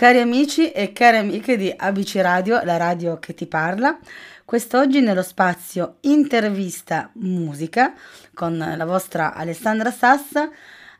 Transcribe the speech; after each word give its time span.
Cari 0.00 0.18
amici 0.18 0.72
e 0.72 0.94
care 0.94 1.18
amiche 1.18 1.58
di 1.58 1.70
ABC 1.76 2.14
Radio, 2.22 2.58
la 2.64 2.78
radio 2.78 3.18
che 3.18 3.34
ti 3.34 3.46
parla, 3.46 3.98
quest'oggi 4.46 5.02
nello 5.02 5.22
spazio 5.22 5.96
Intervista 6.00 7.10
Musica 7.16 7.92
con 8.32 8.56
la 8.56 8.84
vostra 8.86 9.34
Alessandra 9.34 9.90
Sassa 9.90 10.48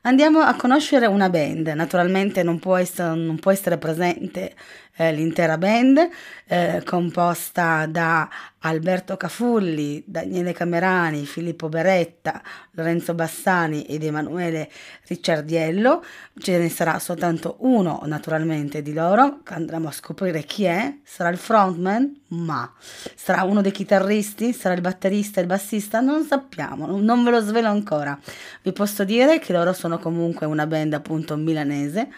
andiamo 0.02 0.40
a 0.40 0.54
conoscere 0.54 1.06
una 1.06 1.30
band. 1.30 1.68
Naturalmente 1.68 2.42
non 2.42 2.58
può 2.58 2.76
essere, 2.76 3.14
non 3.14 3.38
può 3.38 3.50
essere 3.50 3.78
presente 3.78 4.54
eh, 5.00 5.12
l'intera 5.12 5.56
band, 5.56 6.08
eh, 6.46 6.82
composta 6.84 7.86
da 7.86 8.28
Alberto 8.58 9.16
Cafulli, 9.16 10.02
Daniele 10.04 10.52
Camerani, 10.52 11.24
Filippo 11.24 11.70
Beretta, 11.70 12.42
Lorenzo 12.72 13.14
Bassani 13.14 13.86
ed 13.86 14.04
Emanuele 14.04 14.68
Ricciardiello. 15.06 16.04
Ce 16.36 16.58
ne 16.58 16.68
sarà 16.68 16.98
soltanto 16.98 17.56
uno, 17.60 18.02
naturalmente, 18.04 18.82
di 18.82 18.92
loro, 18.92 19.40
che 19.42 19.54
andremo 19.54 19.88
a 19.88 19.92
scoprire 19.92 20.42
chi 20.42 20.64
è. 20.64 20.96
Sarà 21.02 21.30
il 21.30 21.38
frontman, 21.38 22.20
ma 22.28 22.70
sarà 23.14 23.44
uno 23.44 23.62
dei 23.62 23.72
chitarristi, 23.72 24.52
sarà 24.52 24.74
il 24.74 24.82
batterista, 24.82 25.40
il 25.40 25.46
bassista, 25.46 26.00
non 26.00 26.24
sappiamo, 26.24 27.00
non 27.00 27.24
ve 27.24 27.30
lo 27.30 27.40
svelo 27.40 27.68
ancora. 27.68 28.18
Vi 28.60 28.72
posso 28.72 29.04
dire 29.04 29.38
che 29.38 29.54
loro 29.54 29.72
sono 29.72 29.98
comunque 29.98 30.44
una 30.44 30.66
band 30.66 30.92
appunto 30.92 31.36
milanese. 31.36 32.08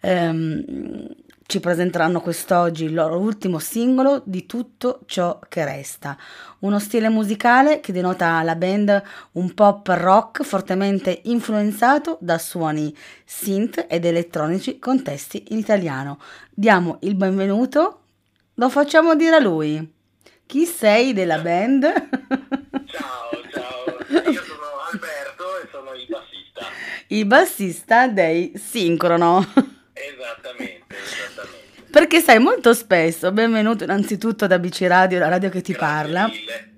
Um, 0.00 1.06
ci 1.46 1.60
presenteranno 1.60 2.20
quest'oggi 2.20 2.84
il 2.84 2.94
loro 2.94 3.18
ultimo 3.18 3.60
singolo 3.60 4.20
di 4.24 4.46
tutto 4.46 5.00
ciò 5.06 5.38
che 5.48 5.64
resta, 5.64 6.16
uno 6.60 6.80
stile 6.80 7.08
musicale 7.08 7.78
che 7.78 7.92
denota 7.92 8.42
la 8.42 8.56
band 8.56 9.02
un 9.32 9.54
pop 9.54 9.86
rock 9.86 10.42
fortemente 10.42 11.20
influenzato 11.24 12.18
da 12.20 12.36
suoni 12.38 12.94
synth 13.24 13.86
ed 13.88 14.04
elettronici 14.04 14.80
con 14.80 15.02
testi 15.04 15.44
in 15.50 15.58
italiano. 15.58 16.18
Diamo 16.50 16.98
il 17.02 17.14
benvenuto, 17.14 18.00
lo 18.54 18.68
facciamo 18.68 19.14
dire 19.14 19.36
a 19.36 19.40
lui. 19.40 19.94
Chi 20.46 20.64
sei 20.64 21.12
della 21.12 21.38
band? 21.38 21.82
Ciao, 22.86 23.30
ciao, 23.52 23.84
io 24.30 24.42
sono 24.42 24.62
Alberto 24.90 25.44
e 25.62 25.68
sono 25.70 25.92
il 25.92 26.06
bassista. 26.08 26.66
Il 27.08 27.26
bassista 27.26 28.08
dei 28.08 28.52
Sincrono. 28.56 29.74
Esattamente. 29.98 30.94
Perché 31.90 32.20
sai, 32.20 32.38
molto 32.38 32.74
spesso, 32.74 33.32
benvenuto 33.32 33.84
innanzitutto 33.84 34.44
ad 34.44 34.52
ABC 34.52 34.82
Radio, 34.82 35.18
la 35.18 35.28
radio 35.28 35.48
che 35.48 35.62
ti 35.62 35.72
Grazie 35.72 35.88
parla. 35.88 36.26
mille. 36.28 36.74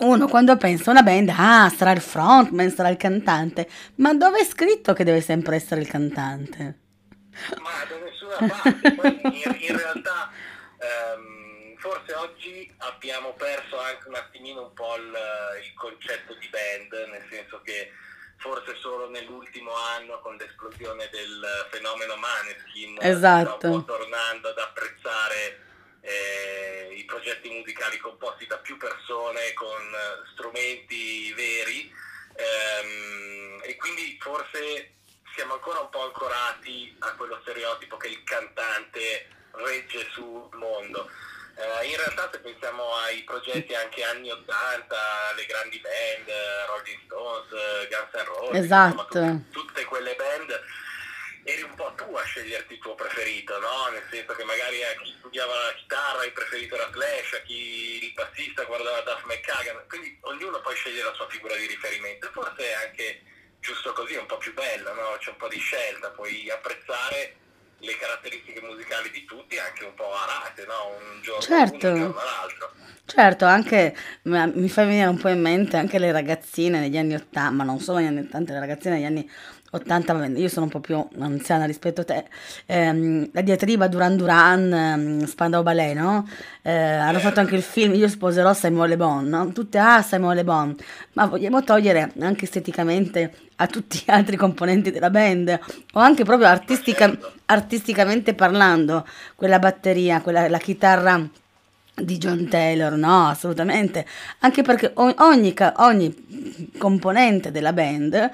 Uno 0.00 0.28
quando 0.28 0.56
pensa 0.58 0.90
a 0.90 0.92
una 0.92 1.02
band, 1.02 1.32
ah, 1.34 1.72
sarà 1.74 1.92
il 1.92 2.00
frontman, 2.02 2.70
sarà 2.70 2.90
il 2.90 2.98
cantante. 2.98 3.66
Ma 3.96 4.12
dove 4.14 4.40
è 4.40 4.44
scritto 4.44 4.92
che 4.92 5.02
deve 5.02 5.22
sempre 5.22 5.56
essere 5.56 5.80
il 5.80 5.88
cantante? 5.88 6.78
Ma 7.56 7.70
da 7.88 7.96
nessuna 8.04 8.60
parte, 8.60 8.92
poi 8.92 9.20
in, 9.22 9.56
in 9.70 9.76
realtà 9.76 10.30
ehm, 10.78 11.76
forse 11.78 12.12
oggi 12.14 12.70
abbiamo 12.78 13.32
perso 13.32 13.80
anche 13.80 14.08
un 14.08 14.14
attimino 14.14 14.62
un 14.62 14.72
po' 14.74 14.94
il, 14.96 15.16
il 15.64 15.74
concetto 15.74 16.34
di 16.34 16.48
band, 16.50 17.08
nel 17.10 17.24
senso 17.30 17.62
che 17.64 17.90
forse 18.38 18.76
solo 18.76 19.08
nell'ultimo 19.08 19.72
anno 19.74 20.20
con 20.20 20.36
l'esplosione 20.36 21.08
del 21.10 21.66
fenomeno 21.70 22.16
Maneskin 22.16 22.96
Esatto. 23.00 23.70
po' 23.70 23.84
tornando 23.84 24.48
ad 24.48 24.58
apprezzare 24.58 25.66
eh, 26.00 26.94
i 26.94 27.04
progetti 27.04 27.50
musicali 27.50 27.98
composti 27.98 28.46
da 28.46 28.58
più 28.58 28.76
persone 28.76 29.52
con 29.54 29.68
eh, 29.68 30.28
strumenti 30.32 31.32
veri 31.32 31.92
ehm, 32.34 33.60
e 33.62 33.76
quindi 33.76 34.16
forse 34.20 34.94
siamo 35.34 35.54
ancora 35.54 35.80
un 35.80 35.90
po' 35.90 36.02
ancorati 36.02 36.94
a 37.00 37.12
quello 37.14 37.38
stereotipo 37.42 37.96
che 37.96 38.08
il 38.08 38.22
cantante 38.24 39.28
regge 39.52 40.08
sul 40.12 40.48
mondo. 40.54 41.10
Eh, 41.58 41.86
in 41.88 41.96
realtà 41.96 42.28
se 42.30 42.38
pensiamo 42.38 42.94
ai 42.94 43.24
progetti 43.24 43.74
anche 43.74 44.04
anni 44.04 44.30
80, 44.30 44.96
le 45.34 45.44
grandi 45.46 45.80
band, 45.80 46.28
eh, 46.28 46.66
Rolling 46.66 47.00
Stones, 47.04 47.50
eh, 47.50 47.88
Guns 47.88 48.12
N' 48.14 48.24
Roses, 48.26 48.62
Esatto. 48.64 48.92
insomma, 49.18 49.42
tutte, 49.42 49.50
tutte 49.50 49.84
quelle 49.86 50.14
band, 50.14 50.60
eri 51.42 51.62
un 51.62 51.74
po' 51.74 51.92
tu 51.96 52.14
a 52.14 52.22
sceglierti 52.22 52.74
il 52.74 52.78
tuo 52.78 52.94
preferito, 52.94 53.58
no? 53.58 53.88
Nel 53.90 54.06
senso 54.08 54.34
che 54.34 54.44
magari 54.44 54.84
a 54.84 54.94
chi 55.02 55.12
studiava 55.18 55.52
la 55.52 55.74
chitarra 55.74 56.24
il 56.24 56.32
preferito 56.32 56.76
era 56.76 56.90
Slash, 56.92 57.32
a 57.32 57.40
chi 57.40 58.04
il 58.04 58.12
bassista 58.12 58.62
guardava 58.62 59.00
Duff 59.00 59.24
McKagan, 59.24 59.84
quindi 59.88 60.16
ognuno 60.22 60.60
poi 60.60 60.76
sceglie 60.76 61.02
la 61.02 61.14
sua 61.14 61.28
figura 61.28 61.56
di 61.56 61.66
riferimento 61.66 62.28
e 62.28 62.30
forse 62.32 62.68
è 62.68 62.72
anche 62.86 63.22
giusto 63.58 63.92
così, 63.94 64.14
un 64.14 64.26
po' 64.26 64.38
più 64.38 64.54
bello, 64.54 64.94
no? 64.94 65.16
C'è 65.18 65.30
un 65.30 65.36
po' 65.38 65.48
di 65.48 65.58
scelta, 65.58 66.10
puoi 66.10 66.48
apprezzare 66.50 67.34
le 67.78 67.96
caratteristiche 67.96 68.60
musicali 68.60 69.10
di 69.10 69.24
tutti 69.24 69.58
anche 69.58 69.84
un 69.84 69.94
po' 69.94 70.12
arate, 70.12 70.64
no? 70.66 70.96
Un 71.14 71.22
giorno 71.22 71.40
Certo. 71.40 71.88
uno, 71.88 72.04
un 72.06 72.14
l'altro. 72.14 72.72
Certo, 73.04 73.46
anche 73.46 73.96
mi 74.24 74.68
fa 74.68 74.84
venire 74.84 75.06
un 75.06 75.16
po' 75.16 75.28
in 75.28 75.40
mente 75.40 75.78
anche 75.78 75.98
le 75.98 76.12
ragazzine 76.12 76.78
negli 76.78 76.98
anni 76.98 77.14
80, 77.14 77.50
ma 77.50 77.64
non 77.64 77.80
solo 77.80 77.98
negli 77.98 78.08
anni 78.08 78.26
80, 78.26 78.52
le 78.52 78.58
ragazzine 78.60 78.96
negli 78.96 79.04
anni 79.04 79.30
80, 79.70 80.12
vabbè, 80.14 80.38
io 80.38 80.48
sono 80.48 80.64
un 80.64 80.70
po' 80.70 80.80
più 80.80 81.04
anziana 81.18 81.66
rispetto 81.66 82.00
a 82.00 82.04
te, 82.04 82.24
ehm, 82.66 83.30
la 83.32 83.42
diatriba 83.42 83.86
Duran 83.86 84.16
Duran, 84.16 84.72
ehm, 84.72 85.24
Spandau 85.26 85.62
Ballet, 85.62 85.94
no? 85.94 86.26
Eh, 86.62 86.72
hanno 86.72 87.18
fatto 87.18 87.40
anche 87.40 87.54
il 87.54 87.62
film 87.62 87.94
Io 87.94 88.08
sposerò 88.08 88.52
Simone 88.54 88.88
Le 88.88 88.96
Bon, 88.96 89.28
no? 89.28 89.52
Tutte, 89.52 89.78
ah, 89.78 90.00
Simone 90.02 90.36
Le 90.36 90.44
Bon, 90.44 90.74
ma 91.12 91.26
vogliamo 91.26 91.62
togliere 91.62 92.12
anche 92.20 92.44
esteticamente 92.44 93.32
a 93.56 93.66
tutti 93.66 94.02
gli 94.04 94.10
altri 94.10 94.36
componenti 94.36 94.90
della 94.90 95.10
band, 95.10 95.58
o 95.92 96.00
anche 96.00 96.24
proprio 96.24 96.48
artistica- 96.48 97.18
artisticamente 97.46 98.34
parlando, 98.34 99.06
quella 99.34 99.58
batteria, 99.58 100.22
quella, 100.22 100.48
la 100.48 100.58
chitarra 100.58 101.28
di 101.94 102.16
John 102.16 102.48
Taylor, 102.48 102.92
no, 102.92 103.28
assolutamente, 103.28 104.06
anche 104.40 104.62
perché 104.62 104.92
ogni, 104.94 105.54
ogni 105.76 106.70
componente 106.78 107.50
della 107.50 107.72
band 107.72 108.30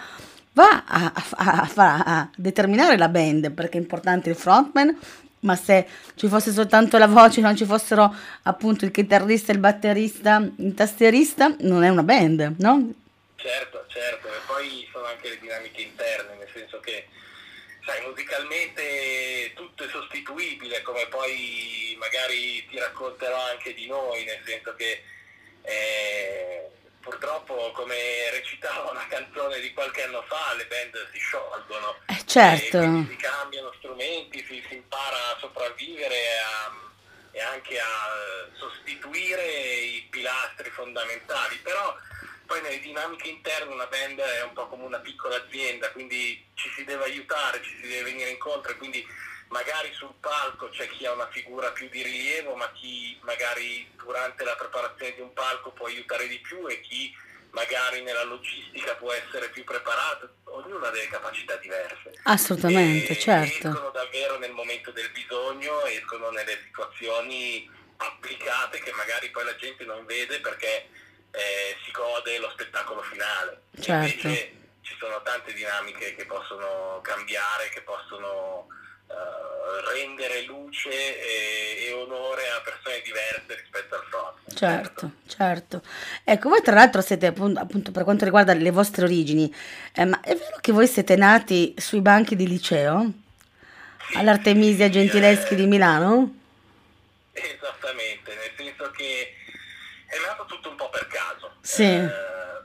va 0.54 0.84
a, 0.86 1.12
a- 1.14 1.68
a 1.76 2.02
a 2.04 2.30
determinare 2.36 2.96
la 2.96 3.08
band, 3.08 3.52
perché 3.52 3.78
è 3.78 3.80
importante 3.80 4.30
il 4.30 4.36
frontman, 4.36 4.98
ma 5.40 5.56
se 5.56 5.86
ci 6.14 6.26
fosse 6.28 6.52
soltanto 6.52 6.96
la 6.98 7.06
voce, 7.06 7.40
non 7.40 7.54
ci 7.56 7.64
fossero 7.66 8.12
appunto 8.42 8.84
il 8.84 8.90
chitarrista, 8.90 9.52
il 9.52 9.58
batterista, 9.58 10.36
il 10.56 10.74
tastierista, 10.74 11.54
non 11.60 11.84
è 11.84 11.88
una 11.90 12.02
band, 12.02 12.54
no? 12.58 12.92
Certo, 13.36 13.84
certo, 13.88 14.28
e 14.28 14.40
poi 14.46 14.88
sono 14.90 15.04
anche 15.06 15.28
le 15.28 15.38
dinamiche 15.38 15.82
interne, 15.82 16.36
nel 16.38 16.48
senso 16.54 16.80
che, 16.80 17.08
sai, 17.84 18.00
musicalmente 18.08 19.52
tutto 19.54 19.84
è 19.84 19.88
sostituibile, 19.88 20.80
come 20.82 21.06
poi 21.10 21.94
magari 21.98 22.64
ti 22.70 22.78
racconterò 22.78 23.36
anche 23.52 23.74
di 23.74 23.86
noi, 23.86 24.24
nel 24.24 24.40
senso 24.46 24.74
che 24.76 25.02
eh, 25.62 26.70
purtroppo, 27.04 27.70
come 27.72 28.30
recitava 28.30 28.90
una 28.90 29.06
canzone 29.06 29.60
di 29.60 29.72
qualche 29.72 30.02
anno 30.02 30.22
fa, 30.22 30.54
le 30.54 30.66
band 30.66 31.10
si 31.12 31.18
sciolgono. 31.18 31.96
Eh, 32.06 32.24
certo. 32.26 32.80
Si 32.80 33.16
cambiano 33.16 33.72
strumenti, 33.76 34.44
si, 34.48 34.64
si 34.68 34.74
impara 34.74 35.16
a 35.34 35.36
sopravvivere 35.38 36.38
a- 36.38 36.82
e 37.30 37.40
anche 37.40 37.78
a 37.78 38.48
sostituire 38.56 39.44
i 39.44 40.06
pilastri 40.08 40.70
fondamentali, 40.70 41.56
però 41.58 41.94
poi 42.46 42.60
nelle 42.62 42.78
dinamiche 42.80 43.28
interne 43.28 43.72
una 43.72 43.86
band 43.86 44.20
è 44.20 44.42
un 44.42 44.52
po' 44.52 44.68
come 44.68 44.84
una 44.84 44.98
piccola 45.00 45.36
azienda, 45.36 45.90
quindi 45.90 46.44
ci 46.54 46.70
si 46.76 46.84
deve 46.84 47.04
aiutare, 47.04 47.60
ci 47.62 47.74
si 47.80 47.88
deve 47.88 48.04
venire 48.10 48.30
incontro 48.30 48.70
e 48.72 48.76
quindi 48.76 49.04
magari 49.54 49.92
sul 49.94 50.12
palco 50.18 50.68
c'è 50.70 50.88
chi 50.88 51.06
ha 51.06 51.12
una 51.12 51.28
figura 51.30 51.70
più 51.70 51.88
di 51.88 52.02
rilievo, 52.02 52.56
ma 52.56 52.68
chi 52.72 53.16
magari 53.22 53.88
durante 53.94 54.42
la 54.42 54.56
preparazione 54.56 55.14
di 55.14 55.20
un 55.20 55.32
palco 55.32 55.70
può 55.70 55.86
aiutare 55.86 56.26
di 56.26 56.40
più 56.40 56.66
e 56.66 56.80
chi 56.80 57.16
magari 57.50 58.02
nella 58.02 58.24
logistica 58.24 58.96
può 58.96 59.12
essere 59.12 59.50
più 59.50 59.62
preparato, 59.62 60.38
ognuno 60.46 60.84
ha 60.84 60.90
delle 60.90 61.06
capacità 61.06 61.54
diverse. 61.54 62.18
Assolutamente, 62.24 63.12
E 63.12 63.18
certo. 63.18 63.68
Escono 63.68 63.90
davvero 63.90 64.38
nel 64.38 64.50
momento 64.50 64.90
del 64.90 65.08
bisogno, 65.10 65.84
escono 65.84 66.30
nelle 66.30 66.58
situazioni 66.64 67.70
applicate 67.98 68.80
che 68.80 68.90
magari 68.90 69.30
poi 69.30 69.44
la 69.44 69.54
gente 69.54 69.84
non 69.84 70.04
vede 70.04 70.40
perché 70.40 70.88
eh, 71.30 71.76
si 71.84 71.92
gode 71.92 72.38
lo 72.38 72.50
spettacolo 72.50 73.02
finale. 73.02 73.62
Certo. 73.80 74.26
Invece 74.26 74.52
ci 74.82 74.96
sono 74.98 75.22
tante 75.22 75.52
dinamiche 75.52 76.16
che 76.16 76.26
possono 76.26 76.98
cambiare, 77.02 77.68
che 77.68 77.82
possono 77.82 78.66
eh, 79.08 79.92
rendere 79.92 80.42
luce 80.42 80.90
e, 80.90 81.86
e 81.86 81.92
onore 81.92 82.42
a 82.48 82.60
persone 82.62 83.00
diverse 83.02 83.60
rispetto 83.60 83.94
al 83.94 84.04
front. 84.08 84.54
Certo, 84.54 85.10
certo. 85.26 85.82
Ecco, 86.22 86.48
voi 86.48 86.62
tra 86.62 86.74
l'altro 86.74 87.00
siete 87.00 87.26
appunto, 87.26 87.60
appunto 87.60 87.90
per 87.90 88.04
quanto 88.04 88.24
riguarda 88.24 88.54
le 88.54 88.70
vostre 88.70 89.04
origini, 89.04 89.52
eh, 89.94 90.04
ma 90.04 90.20
è 90.20 90.34
vero 90.34 90.58
che 90.60 90.72
voi 90.72 90.86
siete 90.86 91.16
nati 91.16 91.74
sui 91.76 92.00
banchi 92.00 92.36
di 92.36 92.46
liceo? 92.46 93.22
All'Artemisia 94.14 94.88
Gentileschi 94.88 95.54
di 95.54 95.66
Milano? 95.66 96.34
Esattamente, 97.32 98.34
nel 98.34 98.52
senso 98.56 98.90
che 98.90 99.34
è 100.06 100.16
nato 100.26 100.44
tutto 100.44 100.68
un 100.68 100.76
po' 100.76 100.88
per 100.90 101.06
caso. 101.08 101.56
Sì. 101.62 101.82
Eh, 101.82 102.10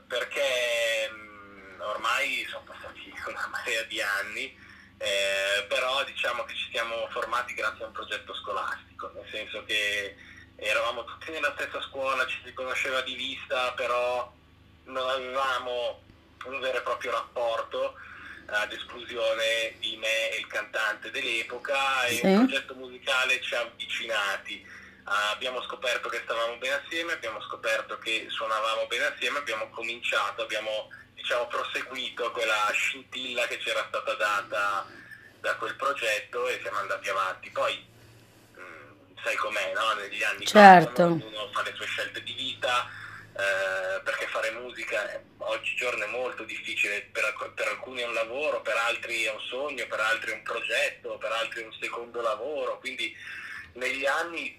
perché 0.06 1.10
mh, 1.10 1.80
ormai 1.80 2.46
sono 2.48 2.62
passati 2.64 3.12
una 3.26 3.48
marea 3.50 3.82
di 3.84 4.00
anni 4.00 4.56
eh, 5.02 5.64
però 5.66 6.04
diciamo 6.04 6.44
che 6.44 6.54
ci 6.54 6.68
siamo 6.72 7.08
formati 7.10 7.54
grazie 7.54 7.84
a 7.84 7.86
un 7.86 7.92
progetto 7.92 8.34
scolastico, 8.34 9.10
nel 9.14 9.26
senso 9.30 9.64
che 9.64 10.14
eravamo 10.56 11.04
tutti 11.04 11.30
nella 11.30 11.54
stessa 11.56 11.80
scuola, 11.80 12.26
ci 12.26 12.38
si 12.44 12.52
conosceva 12.52 13.00
di 13.00 13.14
vista, 13.14 13.72
però 13.72 14.30
non 14.84 15.08
avevamo 15.08 16.02
un 16.44 16.60
vero 16.60 16.78
e 16.78 16.82
proprio 16.82 17.12
rapporto 17.12 17.94
ad 18.44 18.72
esclusione 18.72 19.76
di 19.78 19.96
me 19.96 20.32
e 20.32 20.40
il 20.40 20.46
cantante 20.48 21.10
dell'epoca 21.10 22.04
e 22.04 22.16
sì. 22.16 22.26
il 22.26 22.34
progetto 22.34 22.74
musicale 22.74 23.40
ci 23.40 23.54
ha 23.54 23.60
avvicinati. 23.60 24.78
Uh, 25.06 25.32
abbiamo 25.32 25.62
scoperto 25.62 26.10
che 26.10 26.20
stavamo 26.24 26.56
bene 26.58 26.82
assieme, 26.84 27.14
abbiamo 27.14 27.40
scoperto 27.40 27.98
che 27.98 28.26
suonavamo 28.28 28.86
bene 28.86 29.06
assieme, 29.06 29.38
abbiamo 29.38 29.70
cominciato, 29.70 30.42
abbiamo 30.42 30.88
diciamo, 31.20 31.46
proseguito 31.46 32.30
quella 32.32 32.70
scintilla 32.72 33.46
che 33.46 33.58
c'era 33.58 33.84
stata 33.88 34.14
data 34.14 34.86
da 35.40 35.54
quel 35.56 35.76
progetto 35.76 36.48
e 36.48 36.58
siamo 36.62 36.78
andati 36.78 37.08
avanti. 37.08 37.50
Poi 37.50 37.86
mh, 38.54 38.60
mm, 38.60 39.16
sai 39.22 39.36
com'è, 39.36 39.72
no? 39.74 40.00
Negli 40.00 40.22
anni 40.22 40.46
certo. 40.46 40.90
passano, 40.90 41.12
ognuno 41.12 41.50
fa 41.52 41.62
le 41.62 41.74
sue 41.74 41.86
scelte 41.86 42.22
di 42.22 42.32
vita, 42.32 42.88
eh, 43.32 44.00
perché 44.02 44.26
fare 44.26 44.50
musica 44.52 45.10
è, 45.10 45.20
oggigiorno 45.38 46.04
è 46.04 46.08
molto 46.08 46.44
difficile, 46.44 47.08
per, 47.12 47.52
per, 47.54 47.68
alcuni 47.68 48.00
è 48.00 48.06
un 48.06 48.14
lavoro, 48.14 48.62
per 48.62 48.76
altri 48.76 49.24
è 49.24 49.30
un 49.30 49.40
sogno, 49.40 49.86
per 49.86 50.00
altri 50.00 50.32
è 50.32 50.34
un 50.34 50.42
progetto, 50.42 51.18
per 51.18 51.32
altri 51.32 51.62
è 51.62 51.66
un 51.66 51.76
secondo 51.78 52.22
lavoro, 52.22 52.78
quindi 52.78 53.14
negli 53.74 54.06
anni 54.06 54.58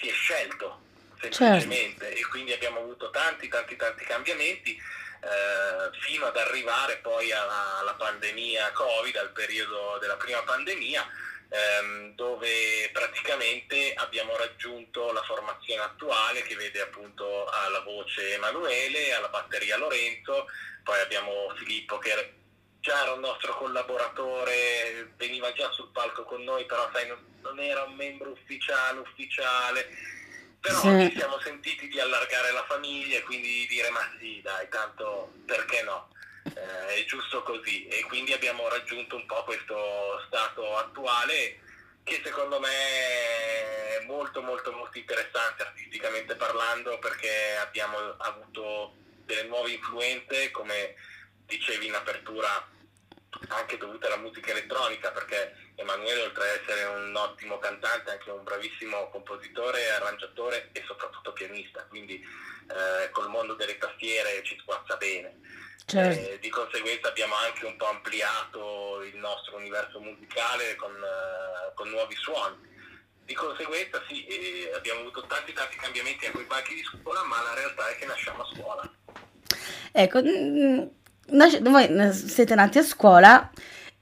si 0.00 0.08
è 0.08 0.12
scelto 0.12 0.80
semplicemente 1.20 2.06
certo. 2.06 2.18
e 2.18 2.26
quindi 2.26 2.52
abbiamo 2.52 2.80
avuto 2.80 3.10
tanti 3.10 3.46
tanti 3.46 3.76
tanti 3.76 4.02
cambiamenti 4.02 4.76
eh, 5.22 5.98
fino 6.00 6.26
ad 6.26 6.36
arrivare 6.36 6.96
poi 6.98 7.30
alla, 7.32 7.78
alla 7.78 7.94
pandemia 7.94 8.72
Covid, 8.72 9.16
al 9.16 9.30
periodo 9.30 9.98
della 10.00 10.16
prima 10.16 10.42
pandemia 10.42 11.06
ehm, 11.52 12.14
dove 12.14 12.90
praticamente 12.92 13.92
abbiamo 13.94 14.36
raggiunto 14.36 15.12
la 15.12 15.22
formazione 15.22 15.82
attuale 15.82 16.42
che 16.42 16.56
vede 16.56 16.80
appunto 16.80 17.46
alla 17.46 17.80
voce 17.80 18.34
Emanuele, 18.34 19.12
alla 19.12 19.28
batteria 19.28 19.76
Lorenzo, 19.76 20.46
poi 20.82 20.98
abbiamo 21.00 21.52
Filippo 21.56 21.98
che 21.98 22.34
già 22.80 23.02
era 23.02 23.12
un 23.12 23.20
nostro 23.20 23.56
collaboratore, 23.56 25.12
veniva 25.16 25.52
già 25.52 25.70
sul 25.70 25.90
palco 25.92 26.24
con 26.24 26.42
noi, 26.42 26.64
però 26.64 26.90
sai, 26.92 27.06
non, 27.06 27.18
non 27.42 27.60
era 27.60 27.82
un 27.84 27.94
membro 27.94 28.30
ufficiale, 28.30 28.98
ufficiale, 28.98 29.88
però 30.62 30.80
sì. 30.80 31.10
ci 31.10 31.18
siamo 31.18 31.40
sentiti 31.40 31.88
di 31.88 31.98
allargare 31.98 32.52
la 32.52 32.64
famiglia 32.68 33.18
e 33.18 33.22
quindi 33.22 33.48
di 33.48 33.66
dire 33.66 33.90
ma 33.90 34.08
sì 34.20 34.40
dai, 34.40 34.68
tanto 34.68 35.32
perché 35.44 35.82
no? 35.82 36.08
eh, 36.54 37.00
è 37.00 37.04
giusto 37.04 37.42
così 37.42 37.88
e 37.88 38.02
quindi 38.04 38.32
abbiamo 38.32 38.68
raggiunto 38.68 39.16
un 39.16 39.26
po' 39.26 39.42
questo 39.42 40.22
stato 40.26 40.76
attuale 40.76 41.58
che 42.04 42.20
secondo 42.24 42.60
me 42.60 42.68
è 42.68 44.04
molto 44.06 44.40
molto 44.40 44.70
molto 44.70 44.98
interessante 44.98 45.64
artisticamente 45.64 46.36
parlando 46.36 46.96
perché 47.00 47.56
abbiamo 47.60 47.96
avuto 48.18 48.94
delle 49.24 49.44
nuove 49.44 49.72
influenze 49.72 50.52
come 50.52 50.94
dicevi 51.44 51.86
in 51.86 51.94
apertura 51.94 52.70
anche 53.48 53.78
dovute 53.78 54.06
alla 54.06 54.16
musica 54.16 54.52
elettronica 54.52 55.10
perché 55.10 55.71
Emanuele 55.82 56.22
oltre 56.22 56.42
ad 56.48 56.60
essere 56.60 56.84
un 56.84 57.14
ottimo 57.14 57.58
cantante 57.58 58.10
è 58.10 58.12
anche 58.14 58.30
un 58.30 58.42
bravissimo 58.42 59.10
compositore, 59.10 59.90
arrangiatore 59.90 60.70
e 60.72 60.82
soprattutto 60.86 61.32
pianista 61.32 61.84
quindi 61.88 62.14
eh, 62.16 63.10
col 63.10 63.28
mondo 63.28 63.54
delle 63.54 63.78
tastiere 63.78 64.42
ci 64.42 64.58
squazza 64.60 64.96
bene 64.96 65.40
Certo. 65.84 66.20
Eh, 66.20 66.38
di 66.40 66.48
conseguenza 66.48 67.08
abbiamo 67.08 67.34
anche 67.34 67.66
un 67.66 67.76
po' 67.76 67.88
ampliato 67.88 69.02
il 69.02 69.16
nostro 69.16 69.56
universo 69.56 70.00
musicale 70.00 70.74
con, 70.76 70.90
uh, 70.90 71.74
con 71.74 71.88
nuovi 71.90 72.14
suoni. 72.16 72.56
Di 73.24 73.34
conseguenza 73.34 74.02
sì, 74.08 74.24
eh, 74.26 74.72
abbiamo 74.74 75.00
avuto 75.00 75.24
tanti 75.26 75.52
tanti 75.52 75.76
cambiamenti 75.76 76.26
a 76.26 76.30
quei 76.30 76.44
banchi 76.44 76.74
di 76.74 76.82
scuola, 76.82 77.22
ma 77.24 77.42
la 77.42 77.54
realtà 77.54 77.88
è 77.88 77.96
che 77.96 78.06
nasciamo 78.06 78.42
a 78.42 78.48
scuola. 78.54 78.92
Ecco, 79.92 80.22
mm, 80.22 80.86
voi 81.62 82.12
siete 82.12 82.54
nati 82.54 82.78
a 82.78 82.82
scuola 82.82 83.50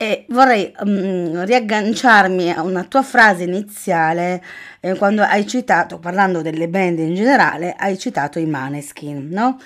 e 0.03 0.25
vorrei 0.31 0.75
um, 0.79 1.45
riagganciarmi 1.45 2.51
a 2.51 2.63
una 2.63 2.85
tua 2.85 3.03
frase 3.03 3.43
iniziale 3.43 4.43
eh, 4.81 4.95
quando 4.97 5.21
hai 5.21 5.47
citato, 5.47 5.99
parlando 5.99 6.41
delle 6.41 6.69
band 6.69 7.01
in 7.01 7.15
generale, 7.15 7.75
hai 7.77 7.99
citato 7.99 8.39
i 8.39 8.47
Maneskin, 8.47 9.29
no? 9.31 9.61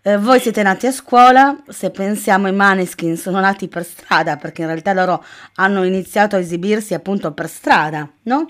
Eh, 0.00 0.18
voi 0.18 0.38
siete 0.38 0.62
nati 0.62 0.86
a 0.86 0.92
scuola, 0.92 1.60
se 1.68 1.90
pensiamo 1.90 2.46
ai 2.46 2.52
Maneskin 2.52 3.16
sono 3.16 3.40
nati 3.40 3.66
per 3.66 3.84
strada, 3.84 4.36
perché 4.36 4.60
in 4.62 4.68
realtà 4.68 4.92
loro 4.92 5.24
hanno 5.56 5.82
iniziato 5.82 6.36
a 6.36 6.38
esibirsi 6.38 6.94
appunto 6.94 7.32
per 7.32 7.48
strada, 7.48 8.08
no? 8.22 8.46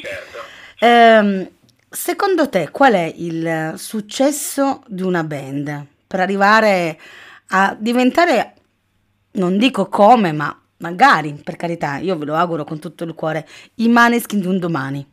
Eh, 0.79 1.50
secondo 1.88 2.50
te 2.50 2.69
qual 2.70 2.93
è 2.93 3.11
il 3.17 3.73
successo 3.79 4.82
di 4.87 5.00
una 5.00 5.25
band 5.25 5.87
per 6.06 6.20
arrivare 6.20 7.00
a 7.46 7.75
diventare, 7.79 8.52
non 9.32 9.56
dico 9.56 9.87
come, 9.88 10.32
ma 10.32 10.55
magari, 10.82 11.32
per 11.43 11.56
carità, 11.56 11.96
io 11.96 12.17
ve 12.19 12.26
lo 12.26 12.34
auguro 12.34 12.64
con 12.64 12.79
tutto 12.79 13.05
il 13.05 13.14
cuore, 13.14 13.49
i 13.76 13.88
Maneskin 13.88 14.40
di 14.40 14.46
un 14.46 14.58
domani? 14.58 15.11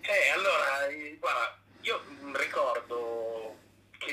Eh, 0.00 0.30
allora, 0.34 0.86
eh, 0.88 1.16
guarda, 1.20 1.56
io 1.82 2.02
ricordo 2.32 3.54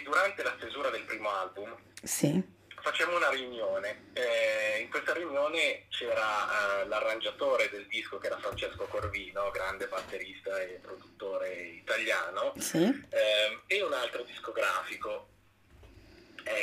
durante 0.03 0.43
la 0.43 0.53
stesura 0.57 0.89
del 0.89 1.03
primo 1.03 1.29
album 1.29 1.75
sì. 2.03 2.41
facciamo 2.81 3.15
una 3.15 3.29
riunione. 3.29 4.09
Eh, 4.13 4.81
in 4.81 4.89
questa 4.89 5.13
riunione 5.13 5.85
c'era 5.89 6.81
eh, 6.81 6.87
l'arrangiatore 6.87 7.69
del 7.69 7.87
disco 7.87 8.17
che 8.17 8.27
era 8.27 8.37
Francesco 8.37 8.85
Corvino, 8.85 9.49
grande 9.51 9.87
batterista 9.87 10.59
e 10.59 10.79
produttore 10.81 11.53
italiano, 11.53 12.53
sì. 12.57 12.83
eh, 13.09 13.61
e 13.67 13.81
un 13.81 13.93
altro 13.93 14.23
discografico, 14.23 15.29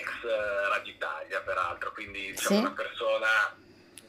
ex 0.00 0.08
eh, 0.24 0.68
Radio 0.68 0.92
Italia 0.92 1.40
peraltro, 1.40 1.92
quindi 1.92 2.32
diciamo 2.32 2.56
sì. 2.56 2.64
una 2.64 2.72
persona 2.72 3.28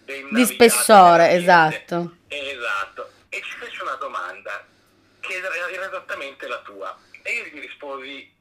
di 0.06 0.46
spessore, 0.46 1.32
esatto. 1.32 2.18
Esatto. 2.28 3.12
E 3.30 3.42
ci 3.42 3.58
fece 3.58 3.82
una 3.84 3.96
domanda 3.96 4.66
che 5.20 5.36
era 5.36 5.88
esattamente 5.88 6.48
la 6.48 6.60
tua. 6.62 6.98
E 7.22 7.32
io 7.34 7.44
gli 7.46 7.60
risposi 7.60 8.34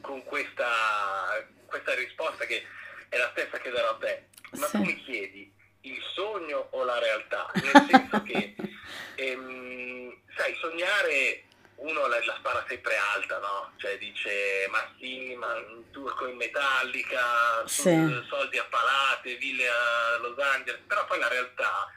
con 0.00 0.22
questa, 0.24 1.44
questa 1.66 1.94
risposta 1.94 2.44
che 2.44 2.64
è 3.08 3.16
la 3.16 3.28
stessa 3.32 3.58
che 3.58 3.70
darò 3.70 3.90
a 3.90 3.98
te, 3.98 4.28
ma 4.52 4.66
sì. 4.66 4.76
tu 4.78 4.84
mi 4.84 5.02
chiedi 5.02 5.52
il 5.82 6.00
sogno 6.14 6.68
o 6.70 6.84
la 6.84 6.98
realtà? 6.98 7.50
Nel 7.54 7.86
senso 7.90 8.22
che, 8.22 8.54
ehm, 9.16 10.16
sai, 10.36 10.54
sognare 10.60 11.44
uno 11.82 12.06
la, 12.06 12.24
la, 12.24 12.34
spara 12.38 12.64
sempre 12.68 12.96
alta, 12.96 13.38
no? 13.38 13.72
Cioè 13.76 13.98
dice 13.98 14.66
ma 14.70 14.94
sì, 14.98 15.34
ma 15.34 15.52
un 15.54 15.90
turco 15.90 16.26
in 16.26 16.36
metallica, 16.36 17.66
sì. 17.66 17.90
soldi 18.28 18.58
a 18.58 18.64
palate, 18.64 19.36
ville 19.36 19.68
a 19.68 20.18
Los 20.18 20.38
Angeles, 20.38 20.80
però 20.86 21.04
poi 21.06 21.18
la 21.18 21.28
realtà, 21.28 21.92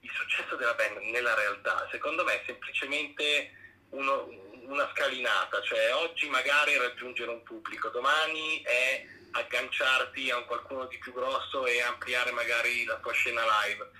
il 0.00 0.10
successo 0.12 0.56
della 0.56 0.74
band 0.74 0.98
nella 0.98 1.34
realtà, 1.34 1.88
secondo 1.90 2.24
me 2.24 2.40
è 2.40 2.42
semplicemente 2.46 3.52
uno, 3.90 4.28
una 4.66 4.88
scalinata, 4.94 5.60
cioè 5.62 5.94
oggi 5.94 6.28
magari 6.28 6.76
raggiungere 6.76 7.30
un 7.30 7.42
pubblico, 7.42 7.88
domani 7.88 8.62
è 8.62 9.04
agganciarti 9.32 10.30
a 10.30 10.36
un 10.36 10.46
qualcuno 10.46 10.86
di 10.86 10.98
più 10.98 11.12
grosso 11.12 11.66
e 11.66 11.82
ampliare 11.82 12.30
magari 12.30 12.84
la 12.84 12.96
tua 12.96 13.12
scena 13.12 13.42
live, 13.42 13.90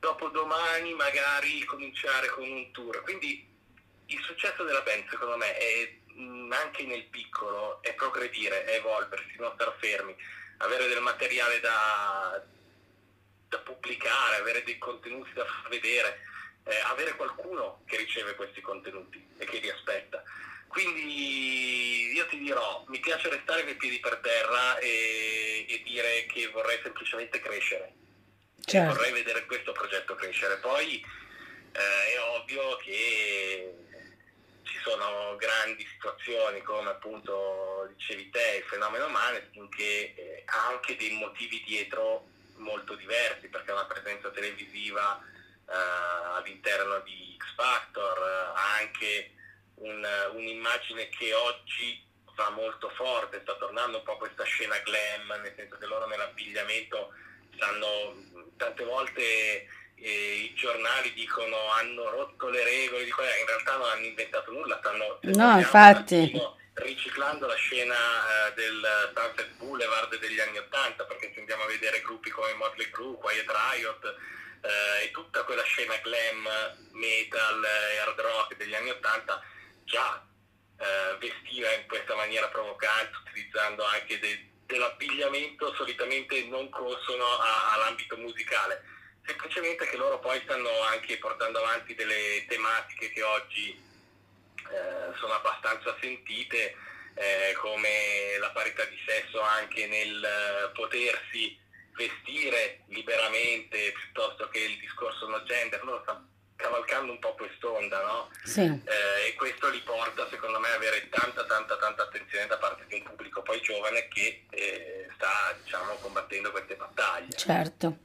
dopodomani 0.00 0.94
magari 0.94 1.64
cominciare 1.64 2.28
con 2.28 2.50
un 2.50 2.70
tour. 2.72 3.02
Quindi 3.02 3.49
il 4.12 4.22
successo 4.22 4.62
della 4.64 4.82
band 4.82 5.08
secondo 5.08 5.36
me 5.36 5.56
è 5.56 5.98
anche 6.50 6.84
nel 6.84 7.04
piccolo, 7.06 7.82
è 7.82 7.94
progredire, 7.94 8.64
è 8.64 8.76
evolversi, 8.76 9.36
non 9.38 9.52
star 9.54 9.74
fermi, 9.78 10.14
avere 10.58 10.88
del 10.88 11.00
materiale 11.00 11.60
da, 11.60 12.44
da 13.48 13.58
pubblicare, 13.60 14.36
avere 14.36 14.62
dei 14.64 14.78
contenuti 14.78 15.32
da 15.32 15.44
far 15.44 15.68
vedere 15.70 16.28
eh, 16.64 16.80
avere 16.86 17.16
qualcuno 17.16 17.82
che 17.86 17.96
riceve 17.96 18.34
questi 18.34 18.60
contenuti 18.60 19.24
e 19.38 19.44
che 19.44 19.58
li 19.58 19.70
aspetta. 19.70 20.22
Quindi 20.68 22.12
io 22.12 22.26
ti 22.26 22.38
dirò, 22.38 22.84
mi 22.88 23.00
piace 23.00 23.28
restare 23.28 23.62
con 23.62 23.72
i 23.72 23.76
piedi 23.76 23.98
per 23.98 24.18
terra 24.18 24.78
e, 24.78 25.66
e 25.68 25.82
dire 25.84 26.26
che 26.26 26.48
vorrei 26.48 26.78
semplicemente 26.82 27.40
crescere. 27.40 27.94
Certo. 28.62 28.94
vorrei 28.94 29.12
vedere 29.12 29.46
questo 29.46 29.72
progetto 29.72 30.14
crescere. 30.14 30.58
Poi 30.58 31.04
eh, 31.72 32.14
è 32.14 32.20
ovvio 32.36 32.76
che 32.76 33.74
ci 34.70 34.78
sono 34.82 35.36
grandi 35.36 35.84
situazioni 35.84 36.62
come 36.62 36.90
appunto 36.90 37.90
dicevi 37.96 38.30
te 38.30 38.58
il 38.58 38.64
fenomeno 38.64 39.08
Maneskin 39.08 39.68
che 39.68 40.14
eh, 40.16 40.42
ha 40.46 40.68
anche 40.68 40.96
dei 40.96 41.10
motivi 41.12 41.62
dietro 41.66 42.28
molto 42.56 42.94
diversi 42.94 43.48
perché 43.48 43.72
una 43.72 43.86
presenza 43.86 44.30
televisiva 44.30 45.20
uh, 45.66 46.36
all'interno 46.36 47.00
di 47.00 47.36
X 47.36 47.54
Factor, 47.54 48.18
uh, 48.18 48.56
ha 48.56 48.76
anche 48.78 49.32
un, 49.76 50.06
un'immagine 50.34 51.08
che 51.08 51.34
oggi 51.34 52.06
va 52.34 52.50
molto 52.50 52.90
forte, 52.90 53.40
sta 53.42 53.54
tornando 53.56 53.98
un 53.98 54.04
po' 54.04 54.18
questa 54.18 54.44
scena 54.44 54.78
glam, 54.78 55.40
nel 55.40 55.54
senso 55.56 55.76
che 55.78 55.86
loro 55.86 56.06
nell'abbigliamento 56.06 57.12
stanno 57.54 58.14
tante 58.56 58.84
volte 58.84 59.22
eh, 59.22 59.68
i 60.02 60.54
giornali 60.54 61.12
dicono 61.12 61.70
hanno 61.72 62.08
rotto 62.10 62.48
le 62.48 62.64
regole, 62.64 63.04
di 63.04 63.10
in 63.10 63.46
realtà 63.46 63.76
non 63.76 63.88
hanno 63.90 64.06
inventato 64.06 64.50
nulla, 64.50 64.78
stanno 64.78 65.18
no, 65.22 65.58
infatti. 65.58 66.32
riciclando 66.74 67.46
la 67.46 67.54
scena 67.54 67.94
eh, 67.94 68.54
del 68.54 69.12
Sunset 69.14 69.50
Boulevard 69.56 70.16
degli 70.18 70.40
anni 70.40 70.58
Ottanta, 70.58 71.04
perché 71.04 71.30
se 71.34 71.40
andiamo 71.40 71.64
a 71.64 71.66
vedere 71.66 72.00
gruppi 72.00 72.30
come 72.30 72.54
Motley 72.54 72.88
Crue, 72.90 73.16
Quiet 73.16 73.46
Riot 73.50 74.04
eh, 74.62 75.04
e 75.04 75.10
tutta 75.10 75.42
quella 75.44 75.62
scena 75.64 75.96
glam, 75.98 76.48
metal 76.92 77.64
e 77.64 77.98
hard 77.98 78.20
rock 78.20 78.56
degli 78.56 78.74
anni 78.74 78.90
Ottanta 78.90 79.42
già 79.84 80.24
eh, 80.78 81.16
vestiva 81.18 81.70
in 81.72 81.86
questa 81.86 82.14
maniera 82.14 82.48
provocante, 82.48 83.18
utilizzando 83.26 83.84
anche 83.84 84.18
de- 84.18 84.48
dell'abbigliamento 84.64 85.74
solitamente 85.74 86.42
non 86.44 86.70
consono 86.70 87.24
a- 87.38 87.72
all'ambito 87.74 88.16
musicale 88.16 88.84
semplicemente 89.24 89.86
che 89.86 89.96
loro 89.96 90.18
poi 90.18 90.40
stanno 90.44 90.68
anche 90.90 91.18
portando 91.18 91.58
avanti 91.58 91.94
delle 91.94 92.44
tematiche 92.48 93.10
che 93.10 93.22
oggi 93.22 93.70
eh, 93.70 95.16
sono 95.18 95.34
abbastanza 95.34 95.96
sentite, 96.00 96.74
eh, 97.14 97.54
come 97.60 98.38
la 98.38 98.50
parità 98.50 98.84
di 98.84 98.98
sesso 99.06 99.40
anche 99.40 99.86
nel 99.86 100.24
eh, 100.24 100.70
potersi 100.72 101.58
vestire 101.94 102.80
liberamente 102.86 103.92
piuttosto 103.92 104.48
che 104.48 104.60
il 104.60 104.78
discorso 104.78 105.28
no 105.28 105.42
gender, 105.44 105.84
loro 105.84 106.00
stanno 106.02 106.28
cavalcando 106.60 107.12
un 107.12 107.18
po' 107.18 107.34
quest'onda, 107.34 108.02
no? 108.04 108.30
Sì. 108.44 108.60
Eh, 108.60 109.28
e 109.28 109.34
questo 109.34 109.68
li 109.70 109.80
porta 109.80 110.28
secondo 110.28 110.60
me 110.60 110.68
a 110.68 110.74
avere 110.74 111.08
tanta 111.08 111.44
tanta 111.46 111.76
tanta 111.78 112.02
attenzione 112.02 112.46
da 112.46 112.58
parte 112.58 112.84
di 112.86 112.96
un 112.96 113.02
pubblico 113.02 113.42
poi 113.42 113.60
giovane 113.62 114.06
che 114.08 114.44
eh, 114.50 115.08
sta 115.14 115.56
diciamo 115.62 115.94
combattendo 115.94 116.50
queste 116.50 116.76
battaglie. 116.76 117.34
Certo. 117.34 117.98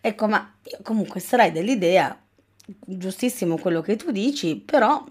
Ecco, 0.00 0.26
ma 0.28 0.54
io 0.64 0.78
comunque 0.82 1.20
sarei 1.20 1.52
dell'idea, 1.52 2.18
giustissimo 2.86 3.58
quello 3.58 3.82
che 3.82 3.96
tu 3.96 4.10
dici, 4.10 4.56
però 4.56 5.04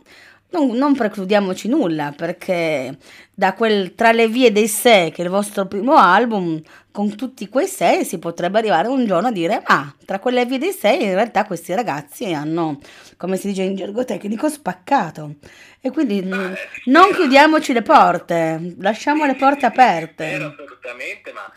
non, 0.52 0.70
non, 0.72 0.96
precludiamoci 0.96 1.68
nulla, 1.68 2.12
perché 2.16 2.98
da 3.32 3.54
quel 3.54 3.94
Tra 3.94 4.12
le 4.12 4.28
vie 4.28 4.52
dei 4.52 4.68
sé, 4.68 5.12
che 5.14 5.22
è 5.22 5.26
il 5.26 5.30
vostro 5.30 5.68
primo 5.68 5.96
album, 5.96 6.60
con 6.92 7.16
tutti 7.16 7.48
quei 7.50 7.68
sei 7.68 8.04
si 8.04 8.18
potrebbe 8.18 8.58
arrivare 8.58 8.88
un 8.88 9.06
giorno 9.06 9.28
a 9.28 9.32
dire, 9.32 9.62
ma 9.68 9.94
tra 10.06 10.18
quelle 10.18 10.46
vie 10.46 10.58
dei 10.58 10.72
sei 10.72 11.04
in 11.04 11.14
realtà 11.14 11.46
questi 11.46 11.74
ragazzi 11.76 12.34
hanno, 12.34 12.80
come 13.16 13.38
si 13.38 13.50
dice 13.50 13.62
in 13.62 13.76
gergo 13.76 14.04
tecnico, 14.06 14.50
spaccato. 14.50 15.36
E 15.80 15.92
quindi 15.92 16.22
Beh, 16.22 16.58
non 16.86 17.12
chiudiamoci 17.14 17.72
le 17.72 17.84
porte, 17.84 18.76
lasciamo 18.80 19.26
le 19.26 19.36
porte 19.36 19.68
aperte. 19.68 20.34
Assolutamente, 20.34 21.32
ma 21.32 21.54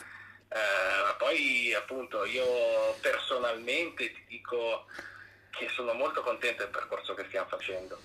eh, 0.53 1.15
poi 1.17 1.73
appunto 1.75 2.25
io 2.25 2.95
personalmente 3.01 4.13
ti 4.13 4.25
dico 4.29 4.87
che 5.51 5.69
sono 5.69 5.93
molto 5.93 6.23
contento 6.23 6.63
del 6.63 6.73
percorso 6.73 7.15
che 7.15 7.25
stiamo 7.29 7.49
facendo. 7.49 8.01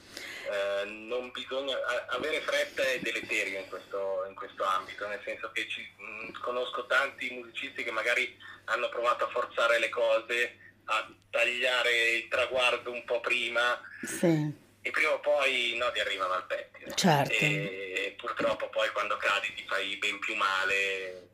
Eh, 0.49 0.85
non 0.85 1.31
bisogna 1.31 1.75
avere 2.09 2.41
fretta 2.41 2.83
è 2.83 2.99
deleterio 2.99 3.59
in 3.59 3.67
questo, 3.67 4.25
in 4.27 4.35
questo 4.35 4.63
ambito, 4.63 5.07
nel 5.07 5.21
senso 5.23 5.51
che 5.51 5.67
ci, 5.67 5.81
mh, 5.97 6.03
mm, 6.03 6.41
conosco 6.41 6.85
tanti 6.85 7.29
musicisti 7.31 7.83
che 7.83 7.91
magari 7.91 8.37
hanno 8.65 8.89
provato 8.89 9.25
a 9.25 9.29
forzare 9.29 9.79
le 9.79 9.89
cose, 9.89 10.57
a 10.85 11.09
tagliare 11.29 12.09
il 12.11 12.27
traguardo 12.27 12.91
un 12.91 13.03
po' 13.05 13.19
prima. 13.19 13.81
Sì. 14.03 14.65
E 14.81 14.91
prima 14.91 15.11
o 15.11 15.19
poi 15.19 15.75
no, 15.77 15.91
ti 15.91 15.99
arrivano 15.99 16.33
al 16.33 16.45
pettine. 16.45 16.95
Certo. 16.95 17.33
E 17.33 18.15
purtroppo 18.17 18.69
poi 18.69 18.89
quando 18.91 19.17
cadi 19.17 19.53
ti 19.53 19.65
fai 19.67 19.97
ben 19.97 20.19
più 20.19 20.35
male 20.35 21.27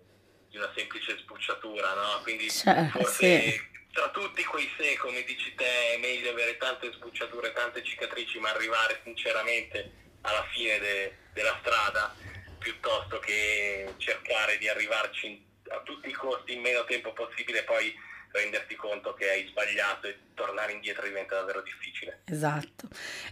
di 0.53 0.59
una 0.59 0.71
semplice 0.75 1.17
sbucciatura, 1.17 1.95
no? 1.95 2.21
Quindi 2.21 2.47
cioè, 2.47 2.87
forse 2.91 3.41
sì. 3.41 3.61
tra 3.91 4.09
tutti 4.09 4.43
quei 4.43 4.69
sé, 4.77 4.95
come 4.97 5.23
dici 5.23 5.51
te, 5.55 5.95
è 5.95 5.97
meglio 5.97 6.29
avere 6.29 6.57
tante 6.57 6.91
sbucciature, 6.93 7.53
tante 7.53 7.83
cicatrici, 7.83 8.37
ma 8.37 8.51
arrivare 8.51 9.01
sinceramente 9.03 9.91
alla 10.21 10.45
fine 10.53 10.77
de- 10.77 11.13
della 11.33 11.57
strada 11.61 12.13
piuttosto 12.59 13.17
che 13.17 13.95
cercare 13.97 14.59
di 14.59 14.69
arrivarci 14.69 15.43
a 15.69 15.81
tutti 15.83 16.09
i 16.09 16.13
costi 16.13 16.53
in 16.53 16.61
meno 16.61 16.85
tempo 16.85 17.13
possibile 17.13 17.61
e 17.61 17.63
poi 17.63 17.91
renderti 18.31 18.75
conto 18.75 19.15
che 19.15 19.29
hai 19.29 19.47
sbagliato 19.47 20.05
e 20.05 20.17
tornare 20.35 20.71
indietro 20.73 21.07
diventa 21.07 21.33
davvero 21.33 21.63
difficile. 21.63 22.21
Esatto. 22.25 22.87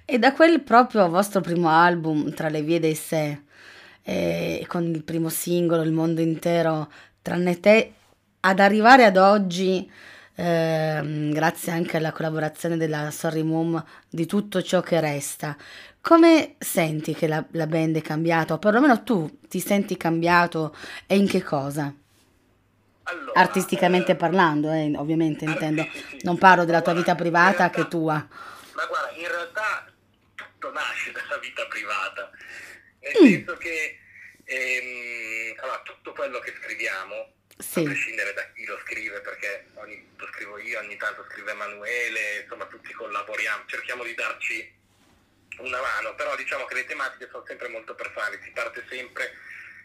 E 0.06 0.18
da 0.18 0.34
quel 0.34 0.62
proprio 0.62 1.08
vostro 1.08 1.40
primo 1.42 1.70
album, 1.70 2.34
Tra 2.34 2.50
le 2.50 2.64
vie 2.64 2.80
dei 2.80 2.96
sé, 2.96 3.44
eh, 4.04 4.66
con 4.68 4.84
il 4.86 5.04
primo 5.04 5.30
singolo, 5.30 5.84
Il 5.84 5.92
mondo 5.92 6.22
intero 6.22 6.92
tranne 7.22 7.60
te, 7.60 7.94
ad 8.42 8.60
arrivare 8.60 9.06
ad 9.06 9.18
oggi, 9.18 9.90
ehm, 10.36 11.32
grazie 11.32 11.72
anche 11.72 11.98
alla 11.98 12.12
collaborazione 12.12 12.78
della 12.78 13.12
Sorry 13.12 13.44
Mom, 13.44 13.84
di 14.10 14.26
tutto 14.26 14.62
ciò 14.62 14.82
che 14.82 15.00
resta, 15.00 15.56
come 16.02 16.56
senti 16.58 17.14
che 17.14 17.28
la, 17.28 17.44
la 17.52 17.68
band 17.68 17.98
è 17.98 18.02
cambiata? 18.02 18.56
O 18.56 18.58
perlomeno 18.58 19.04
tu 19.04 19.40
ti 19.48 19.60
senti 19.60 19.98
cambiato 19.98 20.76
e 21.06 21.16
in 21.16 21.28
che 21.28 21.44
cosa? 21.44 21.94
Allora, 23.04 23.40
Artisticamente 23.40 24.14
eh, 24.14 24.16
parlando, 24.16 24.72
eh, 24.72 24.92
ovviamente 24.96 25.46
intendo. 25.46 25.86
Non 26.22 26.38
parlo 26.38 26.66
della 26.66 26.82
tua 26.82 26.94
vita 26.94 27.14
privata 27.16 27.58
realtà, 27.58 27.70
che 27.70 27.88
tua. 27.88 28.14
Ma 28.14 28.86
guarda, 28.86 29.12
in 29.18 29.28
realtà 29.28 29.86
tutto 30.36 30.72
nasce 30.72 31.12
dalla 31.12 31.40
vita 31.40 31.66
privata, 31.68 32.30
nel 33.00 33.12
Mm. 33.22 33.34
senso 33.34 33.54
che 33.58 33.98
ehm, 34.56 35.56
allora, 35.60 35.80
tutto 35.84 36.12
quello 36.14 36.40
che 36.40 36.54
scriviamo, 36.62 37.34
Sì, 37.58 37.80
a 37.80 37.84
prescindere 37.84 38.34
da 38.34 38.52
chi 38.54 38.66
lo 38.66 38.80
scrive, 38.86 39.22
perché 39.22 39.68
ogni, 39.76 40.12
lo 40.18 40.28
scrivo 40.34 40.58
io, 40.58 40.80
ogni 40.80 40.98
tanto 40.98 41.26
scrive 41.30 41.52
Emanuele, 41.52 42.42
insomma 42.42 42.66
tutti 42.66 42.92
collaboriamo, 42.94 43.64
cerchiamo 43.68 44.04
di 44.04 44.14
darci 44.16 44.80
una 45.60 45.80
mano, 45.82 46.16
però 46.16 46.36
diciamo 46.36 46.66
che 46.66 46.74
le 46.76 46.86
tematiche 46.86 47.28
sono 47.32 47.46
sempre 47.46 47.68
molto 47.68 47.94
personali, 47.96 48.40
si 48.44 48.52
parte 48.52 48.84
sempre 48.90 49.36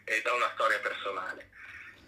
eh, 0.05 0.21
da 0.21 0.33
una 0.33 0.51
storia 0.55 0.79
personale. 0.79 1.49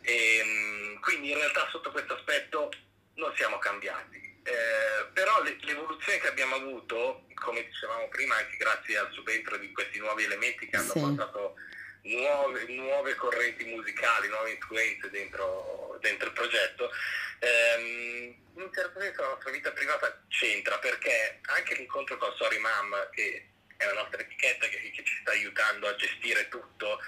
E, 0.02 0.44
mh, 0.44 1.00
quindi 1.02 1.30
in 1.32 1.38
realtà 1.38 1.68
sotto 1.70 1.92
questo 1.92 2.16
aspetto 2.16 2.72
non 3.16 3.34
siamo 3.36 3.60
cambiati. 3.60 4.18
Eh, 4.44 5.06
però 5.14 5.44
le- 5.44 5.58
l'evoluzione 5.62 6.18
che 6.20 6.28
abbiamo 6.30 6.56
avuto, 6.56 7.26
come 7.36 7.64
dicevamo 7.66 8.08
prima, 8.08 8.38
anche 8.38 8.58
grazie 8.58 8.98
al 8.98 9.12
subentro 9.12 9.58
di 9.58 9.72
questi 9.72 10.00
nuovi 10.00 10.24
elementi 10.24 10.68
che 10.68 10.78
hanno 10.78 10.94
Sì. 10.94 11.00
portato 11.00 11.56
nuove, 12.04 12.66
nuove 12.68 13.16
correnti 13.16 13.66
musicali, 13.66 14.28
nuove 14.28 14.52
influenze 14.52 15.10
dentro, 15.10 15.98
dentro 16.02 16.28
il 16.28 16.34
progetto, 16.34 16.92
ehm, 17.40 18.36
in 18.56 18.70
certo 18.74 19.00
senso 19.00 19.22
la 19.22 19.30
nostra 19.30 19.52
vita 19.52 19.72
privata 19.72 20.22
c'entra 20.28 20.78
perché 20.80 21.40
anche 21.44 21.76
l'incontro 21.76 22.18
con 22.18 22.34
Sorry 22.36 22.60
Mom, 22.60 23.10
che 23.12 23.46
è 23.78 23.86
la 23.86 23.94
nostra 23.94 24.22
etichetta 24.22 24.68
che, 24.68 24.92
che 24.92 25.04
ci 25.04 25.18
sta 25.22 25.32
aiutando 25.32 25.88
a 25.88 25.96
gestire 25.96 26.48
tutto, 26.50 27.00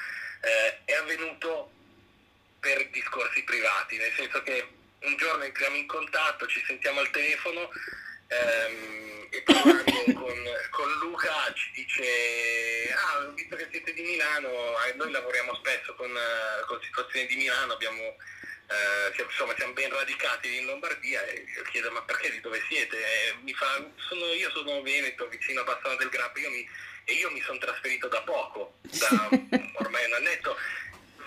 eh, 0.41 0.79
è 0.85 0.93
avvenuto 0.93 1.71
per 2.59 2.89
discorsi 2.89 3.43
privati, 3.43 3.97
nel 3.97 4.13
senso 4.13 4.41
che 4.43 4.67
un 4.99 5.17
giorno 5.17 5.43
entriamo 5.43 5.75
in 5.75 5.87
contatto, 5.87 6.47
ci 6.47 6.63
sentiamo 6.65 6.99
al 6.99 7.09
telefono 7.09 7.69
ehm, 8.27 9.20
e 9.33 9.41
parlando 9.43 9.83
con, 10.13 10.43
con 10.71 10.91
Luca 10.99 11.31
ci 11.53 11.71
dice 11.73 12.93
ah 12.93 13.25
visto 13.33 13.55
che 13.55 13.67
siete 13.71 13.93
di 13.93 14.01
Milano 14.01 14.49
eh, 14.83 14.93
noi 14.95 15.09
lavoriamo 15.11 15.55
spesso 15.55 15.93
con, 15.95 16.09
eh, 16.09 16.65
con 16.67 16.79
situazioni 16.83 17.25
di 17.27 17.35
Milano 17.37 17.73
abbiamo 17.73 18.01
eh, 18.03 19.11
siamo- 19.15 19.29
insomma 19.29 19.55
siamo 19.55 19.73
ben 19.73 19.89
radicati 19.91 20.57
in 20.57 20.65
Lombardia 20.65 21.23
e 21.25 21.45
io 21.55 21.61
chiedo 21.63 21.91
ma 21.91 22.01
perché 22.03 22.29
di 22.31 22.39
dove 22.41 22.61
siete? 22.69 22.97
E 22.97 23.35
mi 23.41 23.53
fa 23.53 23.83
sono, 24.07 24.25
io 24.33 24.49
sono 24.51 24.81
Veneto 24.81 25.27
vicino 25.27 25.61
a 25.61 25.63
Bassano 25.63 25.95
del 25.95 26.09
Grappa 26.09 26.39
io 26.39 26.49
mi- 26.49 26.69
e 27.05 27.13
io 27.13 27.31
mi 27.31 27.41
sono 27.41 27.57
trasferito 27.57 28.07
da 28.07 28.21
poco 28.21 28.75
da 28.81 29.29
ormai 29.79 30.05
un 30.05 30.13
annetto 30.13 30.57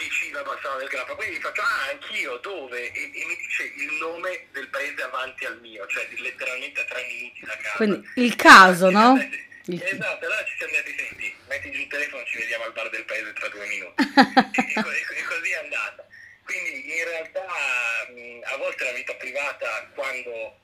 vicino 0.08 0.38
a 0.38 0.42
Bassano 0.42 0.78
del 0.78 0.88
Grappa 0.88 1.14
quindi 1.14 1.36
gli 1.36 1.40
faccio 1.40 1.62
ah 1.62 1.88
anch'io 1.90 2.36
dove 2.38 2.92
e, 2.92 3.02
e 3.02 3.24
mi 3.26 3.36
dice 3.36 3.62
il 3.64 3.92
nome 3.94 4.46
del 4.52 4.68
paese 4.68 5.02
avanti 5.02 5.44
al 5.46 5.58
mio 5.60 5.86
cioè 5.86 6.06
letteralmente 6.18 6.80
a 6.80 6.84
tre 6.84 7.02
minuti 7.06 7.40
da 7.44 7.56
casa 7.56 7.76
quindi 7.76 8.08
il 8.16 8.36
caso, 8.36 8.90
no? 8.90 9.16
Il- 9.16 9.52
Esatto, 9.66 10.26
allora 10.26 10.44
ci 10.44 10.56
siamo 10.58 10.72
detti, 10.74 10.94
senti, 10.94 11.34
metti 11.48 11.70
giù 11.70 11.80
il 11.80 11.86
telefono, 11.88 12.22
ci 12.26 12.36
vediamo 12.36 12.64
al 12.64 12.72
bar 12.74 12.90
del 12.90 13.04
paese 13.06 13.32
tra 13.32 13.48
due 13.48 13.66
minuti. 13.66 13.94
e, 14.20 14.72
e 14.76 15.18
e 15.18 15.22
così 15.24 15.50
è 15.52 15.56
andata. 15.56 16.06
Quindi 16.44 16.94
in 16.98 17.04
realtà 17.04 17.46
a 17.48 18.56
volte 18.58 18.84
la 18.84 18.92
vita 18.92 19.14
privata, 19.14 19.90
quando 19.94 20.58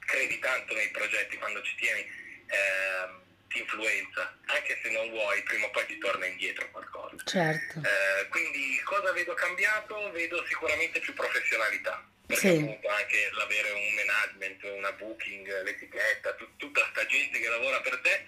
credi 0.00 0.38
tanto 0.38 0.74
nei 0.74 0.90
progetti, 0.90 1.38
quando 1.38 1.62
ci 1.62 1.76
tieni, 1.76 2.00
ehm, 2.00 3.22
ti 3.48 3.58
influenza, 3.60 4.36
anche 4.46 4.78
se 4.82 4.90
non 4.90 5.08
vuoi, 5.10 5.42
prima 5.42 5.66
o 5.66 5.70
poi 5.70 5.86
ti 5.86 5.98
torna 5.98 6.26
indietro 6.26 6.68
qualcosa. 6.70 7.16
Certo, 7.24 7.80
Eh, 7.80 8.28
quindi 8.28 8.80
cosa 8.84 9.12
vedo 9.12 9.34
cambiato? 9.34 10.10
Vedo 10.10 10.44
sicuramente 10.46 11.00
più 11.00 11.14
professionalità. 11.14 12.04
Perché 12.26 12.48
Sì. 12.50 12.56
appunto 12.60 12.88
anche 12.88 13.30
l'avere 13.32 13.70
un 13.70 13.94
management, 13.94 14.62
una 14.64 14.92
booking, 14.92 15.62
l'etichetta, 15.62 16.34
tut- 16.34 16.56
tutta 16.56 16.84
sta 16.90 17.06
gente 17.06 17.38
che 17.38 17.48
lavora 17.48 17.80
per 17.80 18.00
te 18.00 18.24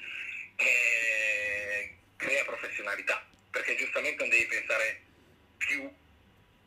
eh, 0.57 1.97
crea 2.17 2.45
professionalità. 2.45 3.27
Perché 3.51 3.75
giustamente 3.77 4.21
non 4.21 4.29
devi 4.29 4.47
pensare 4.47 5.03
più 5.57 5.91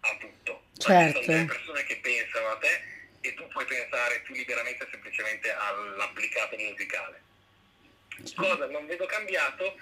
a 0.01 0.17
tutto. 0.17 0.51
Ma 0.53 0.71
ci 0.73 0.81
Certo. 0.81 1.21
sono 1.21 1.33
delle 1.33 1.45
persone 1.45 1.83
che 1.83 1.97
pensano 1.97 2.47
a 2.47 2.57
te 2.57 2.81
e 3.21 3.33
tu 3.35 3.47
puoi 3.47 3.65
pensare 3.65 4.19
più 4.21 4.33
liberamente 4.33 4.87
semplicemente 4.91 5.51
all'applicato 5.53 6.57
musicale. 6.57 7.21
Cosa 8.35 8.65
non 8.67 8.85
vedo 8.85 9.05
cambiato? 9.05 9.75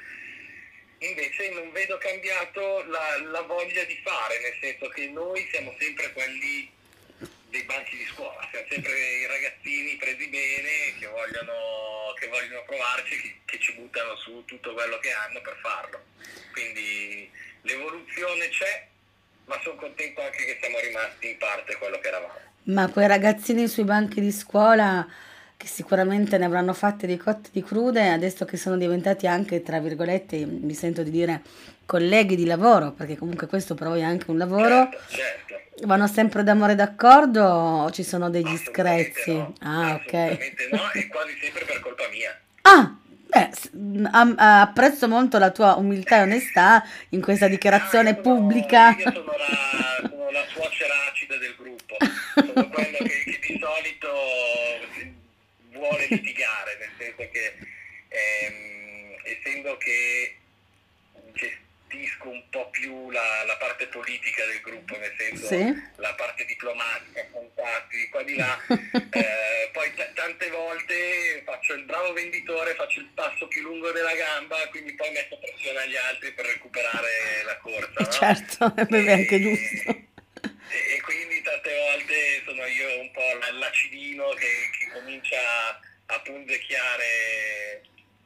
Invece 1.00 1.50
non 1.52 1.72
vedo 1.72 1.98
cambiato 1.98 2.84
la, 2.86 3.22
la 3.32 3.42
voglia 3.42 3.84
di 3.86 4.00
fare, 4.04 4.40
nel 4.42 4.58
senso 4.60 4.90
che 4.90 5.08
noi 5.08 5.48
siamo 5.52 5.74
sempre 5.80 6.12
quelli 6.12 6.70
dei 7.50 7.64
banchi 7.64 7.98
di 7.98 8.06
scuola, 8.06 8.48
siamo 8.52 8.68
sempre 8.70 8.92
i 8.92 9.26
ragazzini 9.26 9.96
presi 9.96 10.28
bene 10.28 11.00
che 11.00 11.08
vogliono, 11.08 12.14
che 12.20 12.28
vogliono 12.28 12.64
provarci, 12.66 13.22
che, 13.22 13.36
che, 13.46 13.60
ci 13.60 13.74
buttano 13.74 14.16
su 14.18 14.44
tutto 14.46 14.74
quello 14.74 15.00
che 15.00 15.12
hanno 15.12 15.42
per 15.42 15.58
farlo. 15.62 16.04
Quindi 16.52 17.30
l'evoluzione 17.62 18.50
c'è, 18.50 18.88
ma 19.46 19.60
sono 19.64 19.76
contento 19.76 20.22
anche 20.22 20.46
che 20.46 20.58
siamo 20.62 20.80
rimasti 20.80 21.30
in 21.30 21.38
parte 21.38 21.78
quello 21.78 22.00
che 22.00 22.08
eravamo. 22.08 22.40
Ma 22.64 22.90
quei 22.90 23.08
ragazzini 23.08 23.68
sui 23.68 23.84
banchi 23.84 24.22
di 24.22 24.32
scuola 24.32 25.08
che 25.60 25.68
sicuramente 25.68 26.38
ne 26.38 26.46
avranno 26.46 26.72
fatte 26.72 27.06
di 27.06 27.18
cotte 27.18 27.50
di 27.52 27.62
crude, 27.62 28.08
adesso 28.08 28.46
che 28.46 28.56
sono 28.56 28.78
diventati 28.78 29.28
anche, 29.28 29.62
tra 29.62 29.82
virgolette, 29.82 30.46
mi 30.46 30.74
sento 30.74 31.04
di 31.04 31.12
dire, 31.12 31.42
colleghi 31.86 32.38
di 32.38 32.46
lavoro, 32.46 32.94
perché 32.94 33.18
comunque 33.18 33.46
questo 33.48 33.76
per 33.76 33.90
voi 33.90 34.00
è 34.00 34.04
anche 34.04 34.32
un 34.32 34.38
lavoro. 34.38 34.88
Certo, 34.90 34.98
certo. 35.10 35.86
Vanno 35.86 36.08
sempre 36.08 36.44
d'amore 36.44 36.76
d'accordo 36.76 37.44
o 37.44 37.92
ci 37.92 38.04
sono 38.04 38.30
degli 38.30 38.56
screzi? 38.56 39.34
No. 39.34 39.54
Ah, 39.60 39.96
ok. 39.96 40.14
no, 40.14 40.92
e 40.94 41.08
quasi 41.10 41.38
sempre 41.42 41.66
per 41.66 41.82
colpa 41.82 42.04
mia. 42.10 42.40
Ah, 42.62 42.96
beh, 43.28 44.38
apprezzo 44.38 45.10
molto 45.10 45.40
la 45.40 45.52
tua 45.52 45.76
umiltà 45.76 46.20
e 46.20 46.22
onestà 46.22 46.86
in 47.10 47.20
questa 47.20 47.50
dichiarazione 47.50 48.12
ah, 48.12 48.14
io 48.14 48.22
pubblica. 48.22 48.96
Sono, 48.98 49.10
io 49.10 49.12
sono 49.12 49.32
la, 49.36 50.10
sono 50.10 50.32
la 50.32 50.46
suocera 50.54 50.94
acida 51.12 51.36
del 51.36 51.56
gruppo, 51.58 51.98
sono 52.34 52.70
quello 52.70 52.98
che, 53.00 53.24
che 53.26 53.40
di 53.42 53.60
solito 53.60 54.08
vuole 55.80 56.06
litigare, 56.10 56.78
nel 56.78 56.92
senso 56.98 57.30
che 57.32 57.54
ehm, 58.10 59.16
essendo 59.24 59.78
che 59.78 60.36
gestisco 61.34 62.30
un 62.30 62.44
po' 62.50 62.70
più 62.70 63.10
la, 63.10 63.44
la, 63.46 63.58
parte 63.58 63.88
politica 63.88 64.46
del 64.46 64.62
gruppo, 64.62 64.98
nel 64.98 65.14
senso 65.18 65.48
sì. 65.48 65.74
la 65.96 66.14
parte 66.14 66.46
diplomatica, 66.46 67.26
contatti, 67.32 68.08
qua 68.10 68.24
di 68.24 68.36
là, 68.36 68.60
eh, 68.68 69.70
poi 69.72 69.94
t- 69.96 70.14
tante 70.14 70.50
volte 70.50 71.42
faccio 71.46 71.74
il 71.74 71.84
bravo 71.84 72.14
venditore, 72.14 72.76
faccio 72.76 73.00
il 73.00 73.10
passo 73.14 73.48
più 73.48 73.62
lungo 73.62 73.92
della 73.92 74.14
gamba, 74.14 74.68
quindi 74.70 74.94
poi 74.94 75.12
metto 75.12 75.40
pressione 75.40 75.80
agli 75.80 75.96
altri 75.96 76.32
per 76.34 76.46
recuperare 76.46 77.44
la 77.46 77.58
corsa. 77.58 77.94
No? 77.98 78.10
Certo, 78.10 78.74
è 78.76 79.12
anche 79.12 79.42
giusto. 79.42 80.08
E, 80.72 80.96
e, 80.96 81.02
quindi 81.02 81.42
tante 81.42 81.69
volte 81.80 82.42
sono 82.46 82.66
io 82.66 83.00
un 83.00 83.12
po' 83.12 83.38
l'acidino 83.52 84.30
che, 84.32 84.70
che 84.78 84.92
comincia 84.92 85.80
a 86.06 86.20
punzecchiare 86.22 87.82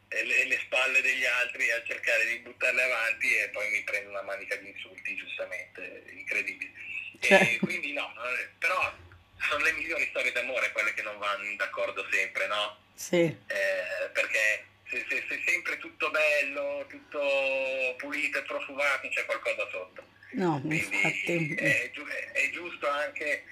le, 0.09 0.45
le, 0.45 0.59
spalle 0.59 1.01
degli 1.01 1.25
altri 1.25 1.71
a 1.71 1.83
cercare 1.83 2.25
di 2.27 2.37
buttarle 2.39 2.83
avanti 2.83 3.35
e 3.35 3.49
poi 3.49 3.69
mi 3.71 3.83
prendo 3.83 4.09
una 4.09 4.21
manica 4.21 4.55
di 4.57 4.69
insulti, 4.69 5.15
giustamente, 5.15 6.03
incredibile. 6.11 6.71
E 7.19 7.57
quindi 7.59 7.93
no, 7.93 8.13
però 8.59 8.93
sono 9.49 9.63
le 9.63 9.71
migliori 9.73 10.07
storie 10.09 10.31
d'amore 10.31 10.71
quelle 10.71 10.93
che 10.93 11.01
non 11.01 11.17
vanno 11.17 11.55
d'accordo 11.55 12.05
sempre, 12.11 12.47
no? 12.47 12.77
Sì. 12.95 13.23
Eh, 13.23 14.09
perché 14.11 14.65
se, 14.89 15.05
se, 15.09 15.25
se, 15.27 15.35
è 15.35 15.41
sempre 15.45 15.77
tutto 15.77 16.09
bello, 16.11 16.85
tutto 16.89 17.95
pulito 17.97 18.39
e 18.39 18.43
profumato, 18.43 19.07
c'è 19.09 19.25
qualcosa 19.25 19.67
sotto. 19.71 20.03
No, 20.33 20.61
infatti. 20.63 21.55
È, 21.55 21.91
è, 22.31 22.49
giusto 22.51 22.89
anche 22.89 23.43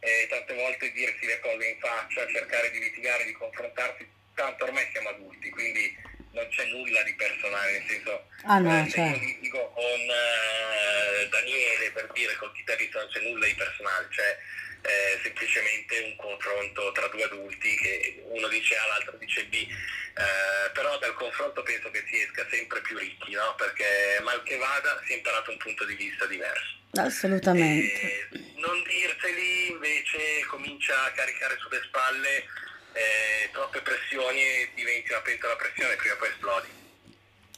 eh, 0.00 0.26
tante 0.28 0.54
volte 0.54 0.92
dirsi 0.92 1.26
le 1.26 1.40
cose 1.40 1.66
in 1.66 1.78
faccia, 1.78 2.26
cercare 2.28 2.70
di 2.70 2.78
litigare, 2.78 3.24
di 3.24 3.32
confrontarsi 3.32 4.06
tanto 4.34 4.64
ormai 4.64 4.86
siamo 4.92 5.08
adulti, 5.08 5.48
quindi 5.50 5.96
non 6.32 6.46
c'è 6.50 6.66
nulla 6.66 7.02
di 7.02 7.14
personale, 7.14 7.72
nel 7.72 7.88
senso, 7.88 8.28
ah, 8.42 8.58
no, 8.58 8.84
eh, 8.84 8.88
cioè. 8.90 9.16
io 9.16 9.36
dico 9.40 9.72
con 9.74 10.00
uh, 10.00 11.28
Daniele, 11.30 11.90
per 11.92 12.10
dire, 12.12 12.36
col 12.36 12.52
chitarrista 12.52 12.98
non 12.98 13.08
c'è 13.08 13.20
nulla 13.20 13.46
di 13.46 13.54
personale, 13.54 14.06
c'è 14.10 14.38
eh, 14.86 15.18
semplicemente 15.22 15.98
un 16.00 16.16
confronto 16.16 16.92
tra 16.92 17.08
due 17.08 17.24
adulti 17.24 17.74
che 17.76 18.22
uno 18.28 18.46
dice 18.48 18.76
A, 18.76 18.86
l'altro 18.86 19.16
dice 19.18 19.44
B, 19.46 19.54
eh, 19.54 20.70
però 20.72 20.96
dal 20.98 21.14
confronto 21.14 21.62
penso 21.62 21.90
che 21.90 22.04
si 22.06 22.22
esca 22.22 22.46
sempre 22.48 22.80
più 22.80 22.96
ricchi, 22.96 23.32
no? 23.32 23.54
perché 23.56 24.20
mal 24.22 24.42
che 24.44 24.56
vada 24.56 25.02
si 25.04 25.12
è 25.12 25.16
imparato 25.16 25.50
un 25.50 25.58
punto 25.58 25.84
di 25.84 25.94
vista 25.94 26.26
diverso. 26.26 26.74
Assolutamente. 26.94 28.00
E 28.00 28.28
non 28.56 28.82
dirseli 28.84 29.70
invece 29.70 30.44
comincia 30.46 31.04
a 31.04 31.10
caricare 31.10 31.56
sulle 31.58 31.82
spalle 31.84 32.44
eh, 32.92 33.50
troppe 33.52 33.80
pressioni 33.80 34.40
e 34.40 34.70
diventi 34.74 35.10
una 35.10 35.20
pentola 35.20 35.52
a 35.52 35.56
pressione 35.56 35.96
prima 35.96 36.14
o 36.14 36.16
poi 36.16 36.28
esplodi. 36.28 36.68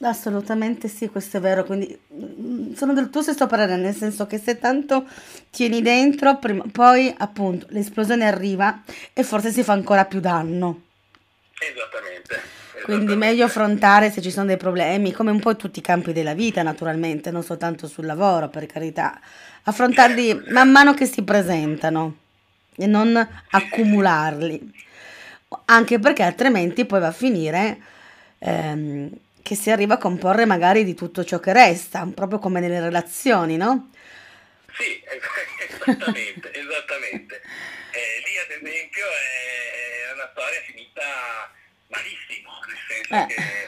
Assolutamente 0.01 0.87
sì, 0.87 1.07
questo 1.09 1.37
è 1.37 1.39
vero, 1.41 1.63
quindi 1.65 1.87
mm, 2.13 2.58
sono 2.75 2.93
del 2.93 3.09
tuo 3.09 3.21
stesso 3.21 3.47
parere, 3.47 3.75
nel 3.75 3.95
senso 3.95 4.25
che 4.25 4.37
se 4.37 4.59
tanto 4.59 5.07
tieni 5.49 5.81
dentro, 5.81 6.37
prima, 6.37 6.63
poi 6.71 7.13
appunto 7.17 7.67
l'esplosione 7.69 8.25
arriva 8.25 8.81
e 9.13 9.23
forse 9.23 9.51
si 9.51 9.63
fa 9.63 9.73
ancora 9.73 10.05
più 10.05 10.19
danno. 10.19 10.81
Esattamente. 11.59 12.57
Quindi 12.85 13.15
meglio 13.15 13.45
affrontare 13.45 14.09
se 14.09 14.21
ci 14.21 14.31
sono 14.31 14.45
dei 14.45 14.57
problemi, 14.57 15.11
come 15.11 15.31
un 15.31 15.39
po' 15.39 15.51
in 15.51 15.57
tutti 15.57 15.79
i 15.79 15.83
campi 15.83 16.13
della 16.13 16.33
vita 16.33 16.63
naturalmente, 16.63 17.29
non 17.29 17.43
soltanto 17.43 17.87
sul 17.87 18.05
lavoro, 18.05 18.47
per 18.47 18.65
carità, 18.65 19.19
affrontarli 19.63 20.45
man 20.49 20.71
mano 20.71 20.93
che 20.93 21.05
si 21.05 21.23
presentano 21.23 22.15
e 22.75 22.87
non 22.87 23.15
accumularli 23.49 24.87
anche 25.65 25.99
perché 25.99 26.23
altrimenti 26.23 26.85
poi 26.85 26.99
va 26.99 27.07
a 27.07 27.11
finire 27.11 27.77
ehm, 28.39 29.09
che 29.41 29.55
si 29.55 29.71
arriva 29.71 29.95
a 29.95 29.97
comporre 29.97 30.45
magari 30.45 30.83
di 30.83 30.93
tutto 30.93 31.23
ciò 31.23 31.39
che 31.39 31.53
resta, 31.53 32.07
proprio 32.13 32.39
come 32.39 32.59
nelle 32.59 32.79
relazioni, 32.79 33.57
no? 33.57 33.89
Sì, 34.77 35.01
esattamente, 35.67 36.53
esattamente. 36.53 37.41
Eh, 37.91 38.21
lì 38.25 38.37
ad 38.37 38.49
esempio 38.51 39.05
è 39.05 40.13
una 40.13 40.29
storia 40.31 40.61
finita 40.61 41.51
malissimo, 41.87 42.51
nel 42.67 42.77
senso 42.87 43.13
eh. 43.15 43.35
che 43.35 43.67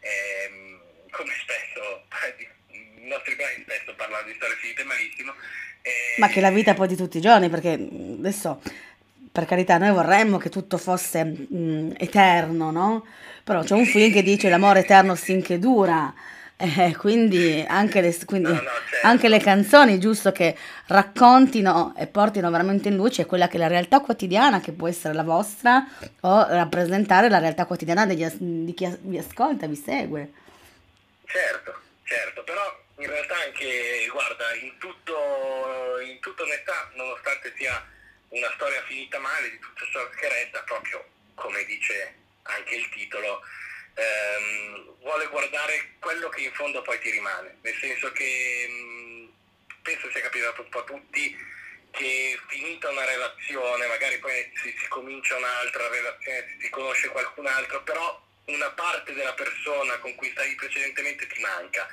ehm, 0.00 0.80
come 1.10 1.32
spesso 1.42 2.06
i 2.72 3.06
nostri 3.08 3.34
brani 3.34 3.62
spesso 3.62 3.94
parlano 3.94 4.26
di 4.26 4.34
storie 4.34 4.56
finite 4.56 4.84
malissimo. 4.84 5.34
Eh, 5.82 6.16
Ma 6.18 6.28
che 6.28 6.40
la 6.40 6.50
vita 6.50 6.74
poi 6.74 6.88
di 6.88 6.96
tutti 6.96 7.18
i 7.18 7.20
giorni, 7.20 7.48
perché 7.48 7.72
adesso 7.72 8.60
per 9.30 9.44
carità, 9.44 9.78
noi 9.78 9.92
vorremmo 9.92 10.38
che 10.38 10.48
tutto 10.48 10.78
fosse 10.78 11.24
mh, 11.24 11.46
mm, 11.54 11.90
eterno, 11.96 12.70
no? 12.70 13.06
Però 13.44 13.62
c'è 13.62 13.74
un 13.74 13.86
film 13.86 14.12
che 14.12 14.22
dice 14.22 14.48
l'amore 14.48 14.80
eterno 14.80 15.14
finché 15.14 15.58
dura. 15.58 16.12
Eh, 16.60 16.96
quindi, 16.96 17.64
anche 17.68 18.00
le, 18.00 18.16
quindi 18.24 18.48
no, 18.48 18.54
no, 18.54 18.68
certo. 18.90 19.06
anche 19.06 19.28
le, 19.28 19.38
canzoni 19.38 20.00
giusto 20.00 20.32
che 20.32 20.56
raccontino 20.86 21.94
e 21.96 22.08
portino 22.08 22.50
veramente 22.50 22.88
in 22.88 22.96
luce 22.96 23.26
quella 23.26 23.46
che 23.46 23.58
è 23.58 23.60
la 23.60 23.68
realtà 23.68 24.00
quotidiana 24.00 24.60
che 24.60 24.72
può 24.72 24.88
essere 24.88 25.14
la 25.14 25.22
vostra 25.22 25.86
o 26.22 26.46
rappresentare 26.48 27.28
la 27.28 27.38
realtà 27.38 27.64
quotidiana 27.64 28.06
degli, 28.06 28.26
di 28.38 28.74
chi 28.74 28.92
vi 29.02 29.18
ascolta, 29.18 29.68
vi 29.68 29.76
segue. 29.76 30.32
Certo, 31.26 31.74
certo, 32.02 32.42
però 32.42 32.62
in 32.96 33.06
realtà 33.06 33.34
anche, 33.46 34.08
guarda, 34.10 34.44
in 34.60 34.72
tutto, 34.78 35.14
in 36.04 36.18
tutta 36.18 36.42
onestà, 36.42 36.90
nonostante 36.96 37.52
sia 37.56 37.80
una 38.30 38.50
storia 38.54 38.82
finita 38.84 39.18
male 39.18 39.50
di 39.50 39.58
tutto 39.58 39.84
ciò 39.90 40.08
che 40.10 40.28
resta, 40.28 40.60
proprio 40.62 41.04
come 41.34 41.64
dice 41.64 42.14
anche 42.42 42.74
il 42.74 42.88
titolo, 42.90 43.42
ehm, 43.94 44.96
vuole 45.00 45.26
guardare 45.28 45.94
quello 45.98 46.28
che 46.28 46.42
in 46.42 46.52
fondo 46.52 46.82
poi 46.82 46.98
ti 47.00 47.10
rimane, 47.10 47.58
nel 47.62 47.76
senso 47.80 48.10
che 48.12 48.66
mh, 48.68 48.72
mm, 48.72 49.28
penso 49.82 50.10
sia 50.10 50.20
capitato 50.20 50.62
un 50.62 50.68
po' 50.68 50.80
a 50.80 50.84
tutti 50.84 51.36
che 51.90 52.38
finita 52.48 52.90
una 52.90 53.04
relazione, 53.04 53.86
magari 53.86 54.18
poi 54.18 54.50
si, 54.62 54.74
si 54.78 54.88
comincia 54.88 55.36
un'altra 55.36 55.88
relazione, 55.88 56.56
si, 56.60 56.68
conosce 56.70 57.08
qualcun 57.08 57.46
altro, 57.46 57.82
però 57.82 58.22
una 58.46 58.70
parte 58.70 59.14
della 59.14 59.34
persona 59.34 59.98
con 59.98 60.14
cui 60.14 60.30
stavi 60.30 60.54
precedentemente 60.54 61.26
ti 61.26 61.40
manca 61.40 61.86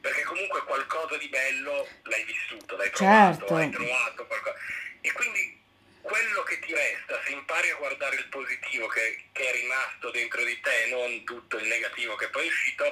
perché 0.00 0.22
comunque 0.22 0.62
qualcosa 0.64 1.16
di 1.18 1.28
bello 1.28 1.86
l'hai 2.04 2.24
vissuto, 2.24 2.76
l'hai 2.76 2.90
provato, 2.90 3.38
certo. 3.38 3.54
hai 3.54 3.70
trovato 3.70 4.26
qualcosa. 4.26 4.56
E 5.02 5.12
quindi 5.12 5.59
quello 6.02 6.42
che 6.42 6.58
ti 6.60 6.72
resta, 6.72 7.20
se 7.24 7.32
impari 7.32 7.70
a 7.70 7.76
guardare 7.76 8.16
il 8.16 8.26
positivo 8.28 8.86
che, 8.88 9.24
che 9.32 9.48
è 9.48 9.52
rimasto 9.52 10.10
dentro 10.10 10.44
di 10.44 10.58
te 10.60 10.84
e 10.84 10.90
non 10.90 11.24
tutto 11.24 11.58
il 11.58 11.66
negativo 11.66 12.14
che 12.16 12.28
poi 12.28 12.44
è 12.44 12.48
uscito, 12.48 12.84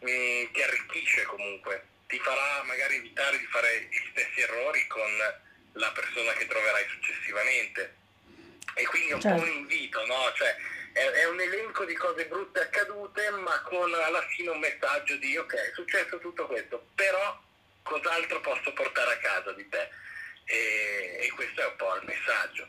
mh, 0.00 0.10
mm, 0.10 0.52
ti 0.52 0.62
arricchisce 0.62 1.22
comunque, 1.24 1.84
ti 2.06 2.18
farà 2.18 2.62
magari 2.64 2.96
evitare 2.96 3.38
di 3.38 3.46
fare 3.46 3.88
gli 3.90 4.10
stessi 4.10 4.40
errori 4.40 4.86
con 4.86 5.10
la 5.72 5.92
persona 5.92 6.32
che 6.32 6.46
troverai 6.46 6.86
successivamente. 6.88 8.02
E 8.74 8.84
quindi 8.86 9.10
è 9.10 9.14
un 9.14 9.20
certo. 9.20 9.38
po' 9.38 9.44
un 9.44 9.56
invito, 9.56 10.04
no? 10.06 10.32
Cioè, 10.34 10.56
è, 10.92 11.00
è, 11.00 11.28
un 11.28 11.40
elenco 11.40 11.84
di 11.84 11.94
cose 11.94 12.26
brutte 12.26 12.60
accadute, 12.60 13.30
ma 13.30 13.60
con 13.62 13.92
alla 13.94 14.22
fine 14.28 14.50
un 14.50 14.58
messaggio 14.58 15.16
di 15.16 15.36
ok, 15.36 15.54
è 15.54 15.72
successo 15.74 16.18
tutto 16.18 16.46
questo, 16.46 16.86
però 16.94 17.40
cos'altro 17.82 18.40
posso 18.40 18.72
portare 18.72 19.14
a 19.14 19.18
casa 19.18 19.52
di 19.52 19.68
te? 19.68 19.90
E, 20.44 21.24
e 21.24 21.32
questo 21.34 21.60
è 21.60 21.64
un 21.64 21.74
po' 21.76 21.94
il 22.00 22.06
messaggio. 22.06 22.66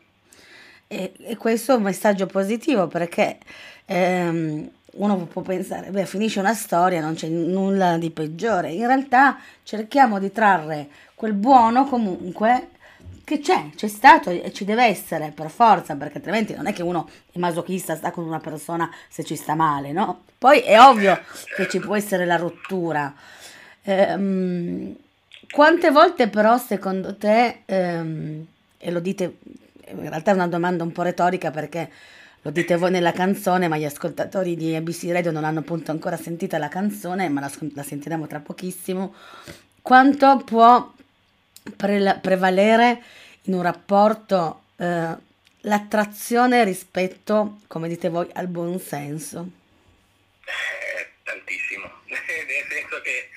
E, 0.87 1.13
e 1.31 1.37
questo 1.37 1.73
è 1.73 1.75
un 1.75 1.83
messaggio 1.83 2.25
positivo 2.25 2.87
perché 2.87 3.37
ehm, 3.85 4.69
uno 4.93 5.17
può 5.25 5.41
pensare, 5.41 5.89
beh, 5.89 6.05
finisce 6.05 6.39
una 6.39 6.53
storia, 6.53 7.01
non 7.01 7.15
c'è 7.15 7.27
nulla 7.27 7.97
di 7.97 8.11
peggiore. 8.11 8.71
In 8.71 8.87
realtà 8.87 9.39
cerchiamo 9.63 10.19
di 10.19 10.31
trarre 10.31 10.87
quel 11.15 11.33
buono 11.33 11.85
comunque 11.85 12.69
che 13.25 13.39
c'è, 13.39 13.71
c'è 13.75 13.87
stato 13.87 14.29
e 14.29 14.53
ci 14.53 14.65
deve 14.65 14.85
essere 14.85 15.31
per 15.33 15.49
forza, 15.49 15.95
perché 15.95 16.17
altrimenti 16.17 16.53
non 16.53 16.67
è 16.67 16.73
che 16.73 16.83
uno 16.83 17.09
è 17.31 17.39
masochista, 17.39 17.95
sta 17.95 18.11
con 18.11 18.23
una 18.23 18.39
persona 18.39 18.89
se 19.09 19.23
ci 19.23 19.35
sta 19.35 19.55
male, 19.55 19.91
no? 19.91 20.25
Poi 20.37 20.59
è 20.59 20.79
ovvio 20.79 21.19
che 21.55 21.67
ci 21.67 21.79
può 21.79 21.95
essere 21.95 22.25
la 22.25 22.35
rottura. 22.35 23.11
Ehm, 23.83 24.95
quante 25.51 25.91
volte 25.91 26.29
però 26.29 26.57
secondo 26.57 27.15
te, 27.15 27.61
ehm, 27.65 28.45
e 28.77 28.91
lo 28.91 28.99
dite, 28.99 29.37
in 29.87 30.09
realtà 30.09 30.31
è 30.31 30.33
una 30.33 30.47
domanda 30.47 30.83
un 30.83 30.91
po' 30.91 31.01
retorica 31.01 31.51
perché 31.51 31.89
lo 32.41 32.51
dite 32.51 32.75
voi 32.75 32.91
nella 32.91 33.11
canzone, 33.11 33.67
ma 33.67 33.75
gli 33.75 33.85
ascoltatori 33.85 34.55
di 34.55 34.75
ABC 34.75 35.05
Radio 35.11 35.31
non 35.31 35.45
hanno 35.45 35.59
appunto 35.59 35.89
ancora 35.89 36.15
sentita 36.15 36.59
la 36.59 36.69
canzone, 36.69 37.27
ma 37.27 37.41
la, 37.41 37.51
la 37.73 37.81
sentiremo 37.81 38.27
tra 38.27 38.39
pochissimo. 38.39 39.15
Quanto 39.81 40.37
può 40.45 40.93
pre- 41.75 42.19
prevalere 42.21 43.01
in 43.43 43.55
un 43.55 43.63
rapporto 43.63 44.61
eh, 44.77 45.15
l'attrazione 45.61 46.63
rispetto, 46.63 47.61
come 47.65 47.87
dite 47.87 48.09
voi, 48.09 48.27
al 48.33 48.47
buon 48.47 48.79
senso? 48.79 49.49
Eh, 50.41 51.09
tantissimo, 51.23 51.89
nel 52.05 52.65
senso 52.69 53.01
che 53.01 53.29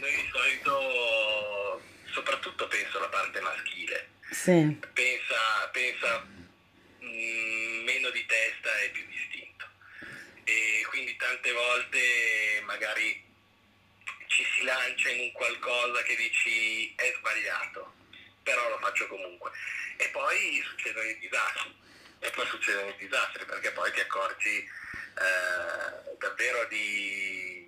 noi 0.00 0.14
di 0.14 0.28
solito, 0.32 1.82
soprattutto 2.12 2.68
penso 2.68 2.98
alla 2.98 3.08
parte 3.08 3.40
maschile, 3.40 4.08
sì. 4.30 4.78
pensa, 4.92 5.68
pensa 5.72 6.18
mh, 6.98 7.06
mm, 7.06 7.84
meno 7.84 8.10
di 8.10 8.24
testa 8.26 8.78
e 8.80 8.88
più 8.90 9.04
distinto. 9.06 9.66
E 10.44 10.84
quindi 10.88 11.16
tante 11.16 11.52
volte 11.52 12.62
magari 12.64 13.30
ci 14.26 14.44
si 14.56 14.64
lancia 14.64 15.10
in 15.10 15.20
un 15.20 15.32
qualcosa 15.32 16.02
che 16.02 16.16
dici 16.16 16.92
è 16.96 17.14
sbagliato, 17.18 17.94
però 18.42 18.68
lo 18.68 18.78
faccio 18.78 19.06
comunque. 19.06 19.50
E 19.96 20.08
poi 20.08 20.62
succedono 20.66 21.08
i 21.08 21.18
disastri, 21.18 21.74
e 22.18 22.30
poi 22.30 22.46
succedono 22.46 22.88
i 22.88 22.96
disastri 22.98 23.44
perché 23.44 23.70
poi 23.72 23.92
ti 23.92 24.00
accorgi 24.00 24.58
eh, 24.58 26.16
davvero 26.18 26.64
di, 26.66 27.61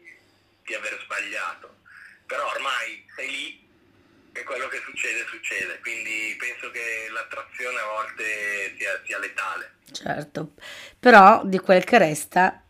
di 0.64 0.74
aver 0.74 0.98
sbagliato. 1.05 1.77
Però 2.27 2.44
ormai 2.50 3.05
sei 3.14 3.31
lì 3.31 3.68
e 4.33 4.42
quello 4.42 4.66
che 4.66 4.83
succede 4.85 5.24
succede, 5.29 5.79
quindi 5.81 6.35
penso 6.37 6.70
che 6.70 7.09
l'attrazione 7.12 7.79
a 7.79 7.87
volte 7.87 8.74
sia, 8.77 9.00
sia 9.05 9.18
letale. 9.18 9.72
Certo, 9.92 10.55
però 10.98 11.44
di 11.44 11.59
quel 11.59 11.85
che 11.85 11.98
resta 11.98 12.64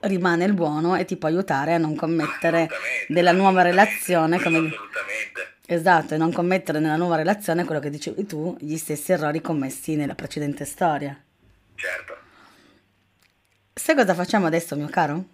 rimane 0.00 0.44
il 0.44 0.54
buono 0.54 0.96
e 0.96 1.04
ti 1.04 1.16
può 1.16 1.28
aiutare 1.28 1.74
a 1.74 1.78
non 1.78 1.96
commettere 1.96 2.68
della 3.08 3.32
nuova 3.32 3.62
relazione 3.62 4.40
come 4.40 4.58
assolutamente 4.58 5.54
esatto 5.66 6.14
e 6.14 6.16
non 6.16 6.32
commettere 6.32 6.78
nella 6.78 6.96
nuova 6.96 7.16
relazione 7.16 7.64
quello 7.64 7.80
che 7.80 7.90
dicevi 7.90 8.26
tu 8.26 8.56
gli 8.60 8.76
stessi 8.76 9.12
errori 9.12 9.40
commessi 9.40 9.96
nella 9.96 10.14
precedente 10.14 10.64
storia 10.64 11.18
certo 11.74 12.16
sai 13.72 13.94
cosa 13.96 14.14
facciamo 14.14 14.46
adesso 14.46 14.76
mio 14.76 14.88
caro? 14.88 15.24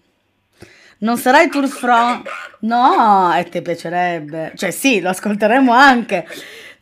Non 1.03 1.17
tu 1.49 1.61
il 1.61 1.69
front 1.69 2.29
no 2.61 3.33
e 3.35 3.45
ti 3.45 3.63
piacerebbe. 3.63 4.53
Cioè 4.57 4.71
sì 4.71 5.01
lo 5.01 5.11
ascolteremo 5.11 5.73
anche 5.73 6.27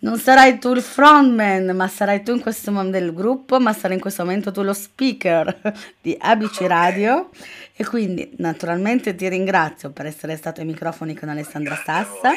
non 0.00 0.18
sarai 0.18 0.58
tu 0.58 0.72
il 0.72 0.80
frontman, 0.80 1.76
ma 1.76 1.86
sarai 1.88 2.22
tu 2.22 2.32
in 2.32 2.40
questo 2.40 2.72
momento 2.72 2.98
del 2.98 3.12
gruppo, 3.12 3.60
ma 3.60 3.72
sarai 3.72 3.96
in 3.96 4.02
questo 4.02 4.24
momento 4.24 4.50
tu 4.50 4.62
lo 4.62 4.72
speaker 4.72 5.60
di 6.00 6.16
ABC 6.18 6.62
Radio. 6.62 7.30
E 7.76 7.84
quindi 7.84 8.34
naturalmente 8.38 9.14
ti 9.14 9.28
ringrazio 9.28 9.90
per 9.90 10.06
essere 10.06 10.36
stato 10.36 10.60
ai 10.60 10.66
microfoni 10.66 11.14
con 11.14 11.28
Alessandra 11.28 11.76
Sassa 11.76 12.32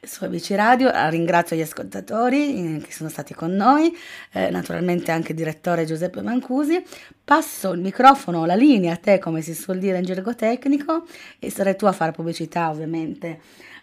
su 0.00 0.24
ABC 0.24 0.50
Radio, 0.50 0.90
ringrazio 1.08 1.56
gli 1.56 1.60
ascoltatori 1.60 2.76
eh, 2.76 2.80
che 2.80 2.92
sono 2.92 3.08
stati 3.08 3.34
con 3.34 3.54
noi, 3.54 3.96
eh, 4.32 4.50
naturalmente 4.50 5.10
anche 5.10 5.32
il 5.32 5.38
direttore 5.38 5.84
Giuseppe 5.84 6.22
Mancusi. 6.22 6.82
Passo 7.24 7.72
il 7.72 7.80
microfono, 7.80 8.44
la 8.46 8.54
linea 8.54 8.94
a 8.94 8.96
te, 8.96 9.18
come 9.18 9.42
si 9.42 9.54
suol 9.54 9.78
dire 9.78 9.98
in 9.98 10.04
gergo 10.04 10.34
tecnico, 10.34 11.04
e 11.38 11.50
sarai 11.50 11.76
tu 11.76 11.86
a 11.86 11.92
fare 11.92 12.12
pubblicità 12.12 12.70
ovviamente 12.70 13.40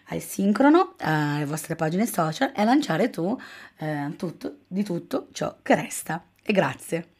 al 0.08 0.20
sincrono, 0.20 0.94
alle 0.98 1.44
vostre 1.44 1.76
pagine 1.76 2.06
social 2.06 2.52
e 2.54 2.60
a 2.60 2.64
lanciare 2.64 3.10
tu 3.10 3.40
eh, 3.78 4.14
tutto, 4.16 4.58
di 4.66 4.84
tutto 4.84 5.28
ciò 5.32 5.56
che 5.62 5.74
resta. 5.74 6.24
E 6.42 6.52
grazie. 6.52 7.14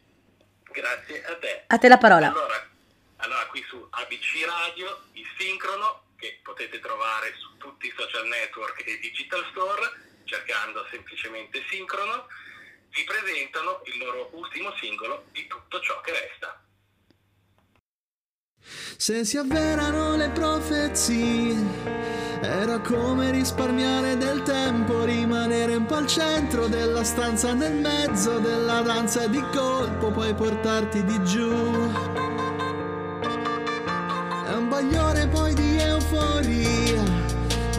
Grazie 0.62 1.24
a 1.24 1.36
te. 1.38 1.64
A 1.66 1.78
te 1.78 1.88
la 1.88 1.98
parola. 1.98 2.28
Allora, 2.28 2.68
allora 3.16 3.46
qui 3.46 3.64
su 3.68 3.76
ABC 3.90 4.44
Radio, 4.46 5.04
il 5.12 5.26
sincrono, 5.38 6.02
che 6.16 6.40
potete 6.42 6.78
trovare 6.80 7.34
su 7.38 7.56
tutti 7.56 7.86
i 7.86 7.94
social 7.96 8.26
network 8.26 8.86
e 8.86 8.98
digital 9.00 9.44
store, 9.50 9.90
cercando 10.24 10.86
semplicemente 10.90 11.64
sincrono, 11.68 12.26
vi 12.90 13.04
presentano 13.04 13.82
il 13.84 13.98
loro 13.98 14.30
ultimo 14.32 14.74
singolo 14.76 15.26
di 15.32 15.46
tutto 15.46 15.80
ciò 15.80 16.00
che 16.00 16.12
resta. 16.12 16.60
Se 18.96 19.24
si 19.24 19.36
avverano 19.36 20.16
le 20.16 20.30
profezie, 20.30 21.54
era 22.40 22.78
come 22.80 23.30
risparmiare 23.30 24.16
del 24.16 24.42
tempo, 24.42 25.04
rimanere 25.04 25.74
un 25.76 25.86
po' 25.86 25.94
al 25.94 26.06
centro 26.06 26.66
della 26.66 27.02
stanza 27.02 27.52
nel 27.54 27.74
mezzo 27.74 28.38
della 28.38 28.80
danza 28.82 29.22
e 29.22 29.30
di 29.30 29.42
colpo 29.54 30.10
poi 30.10 30.34
portarti 30.34 31.02
di 31.04 31.22
giù. 31.24 31.50
È 34.46 34.54
un 34.54 34.68
bagliore 34.68 35.26
poi 35.28 35.54
di 35.54 35.78
euforia, 35.78 37.02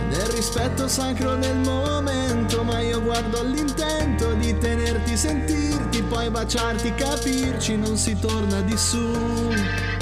nel 0.10 0.28
rispetto 0.34 0.88
sacro 0.88 1.36
del 1.36 1.58
momento, 1.58 2.63
ma 2.63 2.80
io 2.80 3.02
guardo 3.02 3.43
l'intento 3.43 4.34
di 4.34 4.58
tenerti, 4.58 5.15
sentirti, 5.15 6.02
poi 6.04 6.30
baciarti, 6.30 6.93
capirci, 6.96 7.78
non 7.78 7.96
si 7.96 8.17
torna 8.20 8.62
di 8.62 8.78
su. 8.78 9.97